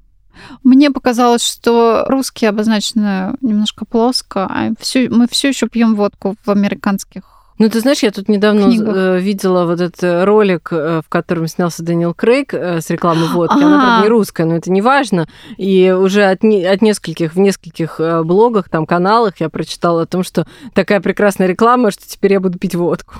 Мне 0.64 0.90
показалось, 0.90 1.44
что 1.44 2.04
русские 2.08 2.50
обозначены 2.50 3.36
немножко 3.40 3.84
плоско, 3.84 4.46
а 4.46 4.70
все, 4.78 5.08
мы 5.08 5.26
все 5.28 5.48
еще 5.48 5.68
пьем 5.68 5.94
водку 5.94 6.36
в 6.44 6.50
американских 6.50 7.39
ну, 7.60 7.68
ты 7.68 7.80
знаешь, 7.80 8.02
я 8.02 8.10
тут 8.10 8.30
недавно 8.30 8.62
книгах. 8.62 8.96
Э, 8.96 9.20
видела 9.20 9.66
вот 9.66 9.82
этот 9.82 10.24
ролик, 10.24 10.70
э, 10.72 11.02
в 11.04 11.10
котором 11.10 11.46
снялся 11.46 11.82
Дэниел 11.82 12.14
Крейг 12.14 12.54
э, 12.54 12.80
с 12.80 12.88
рекламой 12.88 13.28
водки. 13.28 13.52
А-а-а. 13.52 13.66
Она, 13.66 13.84
правда, 13.84 14.02
не 14.04 14.08
русская, 14.08 14.46
но 14.46 14.56
это 14.56 14.72
не 14.72 14.80
важно. 14.80 15.28
И 15.58 15.90
уже 15.90 16.24
от, 16.24 16.42
не, 16.42 16.64
от 16.64 16.80
нескольких, 16.80 17.34
в 17.34 17.38
нескольких 17.38 18.00
блогах, 18.24 18.70
там, 18.70 18.86
каналах 18.86 19.40
я 19.40 19.50
прочитала 19.50 20.02
о 20.02 20.06
том, 20.06 20.24
что 20.24 20.46
такая 20.72 21.02
прекрасная 21.02 21.48
реклама, 21.48 21.90
что 21.90 22.08
теперь 22.08 22.32
я 22.32 22.40
буду 22.40 22.58
пить 22.58 22.74
водку. 22.74 23.16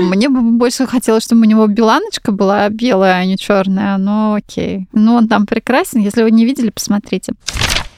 Мне 0.00 0.28
бы 0.28 0.40
больше 0.40 0.86
хотелось, 0.86 1.22
чтобы 1.22 1.42
у 1.42 1.44
него 1.44 1.68
беланочка 1.68 2.32
была 2.32 2.68
белая, 2.68 3.14
а 3.14 3.24
не 3.24 3.38
черная, 3.38 3.96
но 3.96 4.34
окей. 4.34 4.88
Ну, 4.92 5.14
он 5.14 5.28
там 5.28 5.46
прекрасен. 5.46 6.00
Если 6.00 6.24
вы 6.24 6.32
не 6.32 6.44
видели, 6.44 6.70
посмотрите 6.70 7.34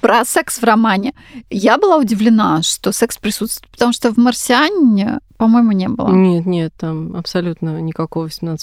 про 0.04 0.22
секс 0.26 0.58
в 0.58 0.64
романе. 0.64 1.14
Я 1.48 1.78
была 1.78 1.96
удивлена, 1.96 2.60
что 2.60 2.92
секс 2.92 3.16
присутствует, 3.16 3.72
потому 3.72 3.94
что 3.94 4.12
в 4.12 4.18
«Марсиане», 4.18 5.20
по-моему, 5.38 5.72
не 5.72 5.88
было. 5.88 6.10
Нет, 6.10 6.44
нет, 6.44 6.74
там 6.78 7.16
абсолютно 7.16 7.80
никакого 7.80 8.26
18+. 8.26 8.58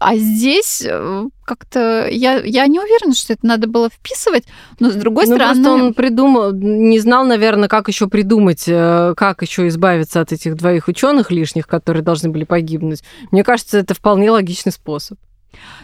А 0.00 0.16
здесь 0.16 0.82
э, 0.84 1.28
как-то 1.44 2.08
я, 2.10 2.42
я 2.42 2.66
не 2.66 2.80
уверена, 2.80 3.14
что 3.14 3.34
это 3.34 3.46
надо 3.46 3.68
было 3.68 3.88
вписывать, 3.88 4.42
но 4.80 4.90
с 4.90 4.96
другой 4.96 5.26
ну, 5.26 5.36
стороны... 5.36 5.62
Просто 5.62 5.84
он 5.84 5.94
придумал, 5.94 6.52
не 6.52 6.98
знал, 6.98 7.24
наверное, 7.24 7.68
как 7.68 7.86
еще 7.86 8.08
придумать, 8.08 8.64
э, 8.66 9.14
как 9.16 9.42
еще 9.42 9.68
избавиться 9.68 10.20
от 10.20 10.32
этих 10.32 10.56
двоих 10.56 10.88
ученых 10.88 11.30
лишних, 11.30 11.68
которые 11.68 12.02
должны 12.02 12.28
были 12.28 12.42
погибнуть. 12.42 13.04
Мне 13.30 13.44
кажется, 13.44 13.78
это 13.78 13.94
вполне 13.94 14.32
логичный 14.32 14.72
способ. 14.72 15.16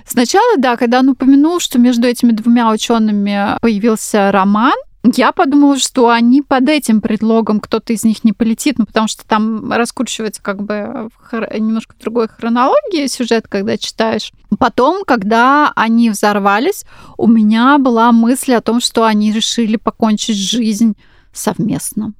Сначала, 0.06 0.56
да, 0.58 0.76
когда 0.76 1.00
он 1.00 1.10
упомянул, 1.10 1.60
что 1.60 1.78
между 1.78 2.06
этими 2.06 2.32
двумя 2.32 2.70
учеными 2.70 3.58
появился 3.60 4.32
роман, 4.32 4.74
я 5.04 5.32
подумала, 5.32 5.78
что 5.78 6.10
они 6.10 6.42
под 6.42 6.68
этим 6.68 7.00
предлогом 7.00 7.58
кто-то 7.58 7.92
из 7.92 8.04
них 8.04 8.22
не 8.22 8.32
полетит, 8.32 8.78
ну, 8.78 8.86
потому 8.86 9.08
что 9.08 9.26
там 9.26 9.72
раскручивается 9.72 10.40
как 10.40 10.62
бы 10.62 11.08
в 11.30 11.58
немножко 11.58 11.94
в 11.98 12.02
другой 12.02 12.28
хронологии 12.28 13.08
сюжет, 13.08 13.48
когда 13.48 13.76
читаешь. 13.76 14.30
Потом, 14.58 15.02
когда 15.04 15.72
они 15.74 16.10
взорвались, 16.10 16.84
у 17.16 17.26
меня 17.26 17.78
была 17.78 18.12
мысль 18.12 18.54
о 18.54 18.60
том, 18.60 18.80
что 18.80 19.04
они 19.04 19.32
решили 19.32 19.76
покончить 19.76 20.36
жизнь 20.36 20.96
совместно 21.32 22.12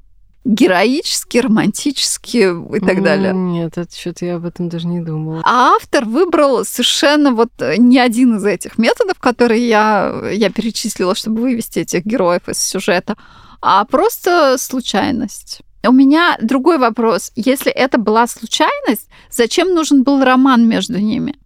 героически, 0.45 1.39
романтически 1.39 2.77
и 2.77 2.81
так 2.81 3.03
далее. 3.03 3.33
Нет, 3.33 3.79
это 3.79 3.95
что-то 3.95 4.27
я 4.27 4.37
об 4.37 4.45
этом 4.45 4.69
даже 4.69 4.89
не 4.89 5.01
думала. 5.01 5.43
А 5.45 5.75
автор 5.77 6.05
выбрал 6.05 6.65
совершенно 6.65 7.33
вот 7.33 7.51
э, 7.61 7.77
не 7.77 7.99
один 7.99 8.37
из 8.37 8.45
этих 8.45 8.79
методов, 8.79 9.19
которые 9.19 9.67
я, 9.69 10.31
я 10.33 10.51
перечислила, 10.51 11.15
чтобы 11.15 11.43
вывести 11.43 11.81
этих 11.81 12.05
героев 12.05 12.49
из 12.49 12.59
сюжета, 12.59 13.17
а 13.61 13.85
просто 13.85 14.57
случайность. 14.59 15.63
У 15.85 15.93
меня 15.93 16.37
другой 16.41 16.79
вопрос. 16.79 17.33
Если 17.35 17.71
это 17.71 17.99
была 17.99 18.27
случайность, 18.27 19.09
зачем 19.31 19.75
нужен 19.75 20.03
был 20.03 20.23
роман 20.23 20.69
между 20.69 20.99
ними? 20.99 21.37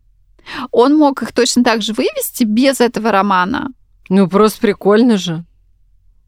Он 0.71 0.97
мог 0.97 1.23
их 1.23 1.33
точно 1.33 1.65
так 1.65 1.83
же 1.83 1.93
вывести 1.93 2.45
без 2.45 2.81
этого 2.81 3.11
романа. 3.11 3.69
Ну, 4.09 4.29
просто 4.29 4.61
прикольно 4.61 5.17
же. 5.17 5.45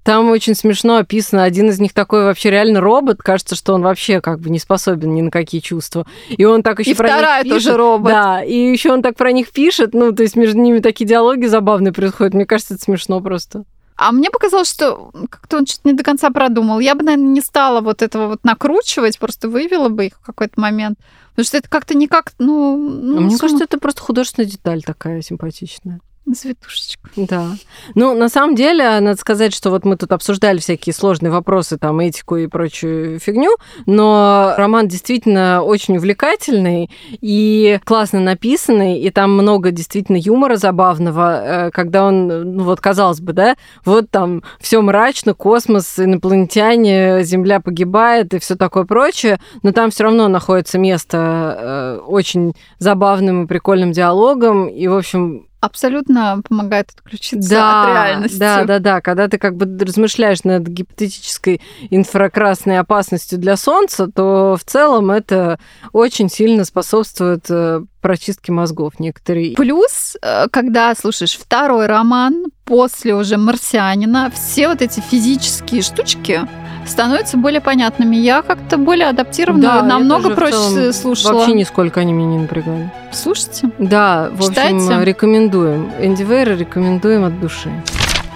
Там 0.09 0.31
очень 0.31 0.55
смешно 0.55 0.97
описано. 0.97 1.43
Один 1.45 1.69
из 1.69 1.81
них 1.81 1.93
такой 1.93 2.25
вообще 2.25 2.49
реально 2.49 2.81
робот. 2.81 3.19
Кажется, 3.19 3.55
что 3.55 3.75
он 3.75 3.83
вообще 3.83 4.23
как 4.23 4.41
бы 4.41 4.49
не 4.49 4.59
способен 4.59 5.15
ни 5.15 5.21
на 5.21 5.31
какие 5.31 5.61
чувства. 5.61 6.07
И 6.31 6.47
он 6.47 6.63
так 6.63 6.79
еще 6.79 6.93
и 6.93 6.95
про 6.95 7.09
вторая 7.09 7.45
них 7.45 7.53
пишет. 7.53 7.67
тоже 7.67 7.77
робот. 7.77 8.11
Да, 8.11 8.43
и 8.43 8.55
еще 8.55 8.91
он 8.91 9.03
так 9.03 9.17
про 9.17 9.33
них 9.33 9.51
пишет. 9.53 9.93
Ну, 9.93 10.13
то 10.13 10.23
есть 10.23 10.35
между 10.35 10.59
ними 10.61 10.79
такие 10.79 11.05
диалоги 11.05 11.45
забавные 11.45 11.93
происходят. 11.93 12.33
Мне 12.33 12.47
кажется, 12.47 12.73
это 12.73 12.83
смешно 12.85 13.21
просто. 13.21 13.65
А 13.97 14.11
мне 14.11 14.31
показалось, 14.31 14.71
что 14.71 15.11
как-то 15.29 15.59
он 15.59 15.67
что-то 15.67 15.87
не 15.87 15.93
до 15.93 16.03
конца 16.03 16.31
продумал. 16.31 16.81
Я 16.81 16.95
бы, 16.95 17.03
наверное, 17.03 17.29
не 17.29 17.43
стала 17.43 17.83
вот 17.83 18.01
этого 18.01 18.29
вот 18.29 18.45
накручивать, 18.45 19.19
просто 19.19 19.51
вывела 19.51 19.91
бы 19.91 20.07
их 20.07 20.15
в 20.15 20.25
какой-то 20.25 20.59
момент. 20.59 20.99
Потому 21.33 21.45
что 21.45 21.59
это 21.59 21.69
как-то 21.69 21.95
никак, 21.95 22.33
ну... 22.39 22.79
ну 22.79 23.21
мне 23.21 23.37
сам... 23.37 23.41
кажется, 23.41 23.65
это 23.65 23.79
просто 23.79 24.01
художественная 24.01 24.49
деталь 24.49 24.83
такая 24.83 25.21
симпатичная. 25.21 26.01
Цветушечку. 26.35 27.09
Да. 27.17 27.51
Ну, 27.95 28.15
на 28.15 28.29
самом 28.29 28.55
деле, 28.55 29.01
надо 29.01 29.17
сказать, 29.17 29.55
что 29.55 29.71
вот 29.71 29.85
мы 29.85 29.97
тут 29.97 30.13
обсуждали 30.13 30.59
всякие 30.59 30.93
сложные 30.93 31.31
вопросы, 31.31 31.79
там, 31.79 32.01
этику 32.01 32.37
и 32.37 32.47
прочую 32.47 33.19
фигню, 33.19 33.57
но 33.87 34.55
роман 34.57 34.89
действительно 34.89 35.63
очень 35.63 35.97
увлекательный 35.97 36.91
и 37.21 37.81
классно 37.85 38.21
написанный, 38.21 39.01
и 39.01 39.11
там 39.11 39.33
много 39.33 39.71
действительно 39.71 40.17
юмора 40.17 40.57
забавного, 40.57 41.43
э, 41.43 41.71
когда 41.71 42.07
он, 42.07 42.27
ну, 42.57 42.65
вот, 42.65 42.81
казалось 42.81 43.21
бы, 43.21 43.33
да, 43.33 43.57
вот 43.85 44.11
там 44.11 44.43
все 44.61 44.81
мрачно, 44.81 45.35
космос, 45.35 45.99
инопланетяне, 45.99 47.23
Земля 47.23 47.61
погибает 47.61 48.35
и 48.35 48.39
все 48.39 48.55
такое 48.57 48.85
прочее, 48.85 49.41
но 49.63 49.73
там 49.73 49.91
все 49.91 50.05
равно 50.05 50.29
находится 50.29 50.79
место 50.79 51.99
э, 51.99 52.01
очень 52.07 52.55
забавным 52.79 53.45
и 53.45 53.47
прикольным 53.47 53.93
диалогом, 53.93 54.69
и, 54.69 54.87
в 54.87 54.97
общем, 54.97 55.48
абсолютно 55.61 56.41
помогает 56.49 56.91
отключиться 56.91 57.51
да, 57.51 57.83
от 57.83 57.89
реальности. 57.89 58.39
Да, 58.39 58.65
да, 58.65 58.79
да. 58.79 59.01
Когда 59.01 59.29
ты 59.29 59.39
как 59.39 59.57
бы 59.57 59.67
размышляешь 59.85 60.45
над 60.45 60.67
гипотетической 60.67 61.61
инфракрасной 61.91 62.79
опасностью 62.79 63.39
для 63.39 63.57
Солнца, 63.57 64.07
то 64.07 64.57
в 64.59 64.65
целом 64.65 65.11
это 65.11 65.59
очень 65.93 66.31
сильно 66.31 66.65
способствует 66.65 67.47
э, 67.51 67.83
прочистке 68.01 68.53
мозгов 68.53 69.01
некоторые. 69.01 69.55
Плюс, 69.55 70.17
э, 70.23 70.47
когда 70.51 70.95
слушаешь 70.95 71.37
второй 71.37 71.87
роман 71.87 72.47
после 72.65 73.15
уже 73.15 73.37
«Марсианина», 73.37 74.31
все 74.35 74.69
вот 74.69 74.83
эти 74.83 75.01
физические 75.01 75.83
штучки, 75.83 76.41
становятся 76.89 77.37
более 77.37 77.61
понятными. 77.61 78.17
Я 78.17 78.43
как-то 78.43 78.77
более 78.79 79.09
адаптированно, 79.09 79.63
да, 79.63 79.83
намного 79.83 80.31
проще 80.31 80.93
слушала. 80.93 81.39
Вообще 81.39 81.53
нисколько 81.53 82.01
они 82.01 82.13
меня 82.13 82.29
не 82.29 82.39
напрягали. 82.39 82.91
Слушайте. 83.13 83.71
Да, 83.79 84.31
в 84.33 84.49
Читайте. 84.49 84.77
общем, 84.77 85.03
рекомендуем. 85.03 85.91
Энди 86.01 86.23
Вейра 86.23 86.55
рекомендуем 86.55 87.25
от 87.25 87.41
души. 87.41 87.71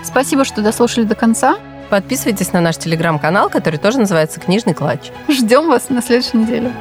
Спасибо, 0.04 0.44
что 0.44 0.62
дослушали 0.62 1.04
до 1.04 1.14
конца. 1.14 1.56
Подписывайтесь 1.90 2.52
на 2.52 2.60
наш 2.60 2.78
телеграм-канал, 2.78 3.50
который 3.50 3.78
тоже 3.78 3.98
называется 3.98 4.40
«Книжный 4.40 4.72
клатч». 4.72 5.10
Ждем 5.28 5.68
вас 5.68 5.90
на 5.90 6.00
следующей 6.00 6.38
неделе. 6.38 6.72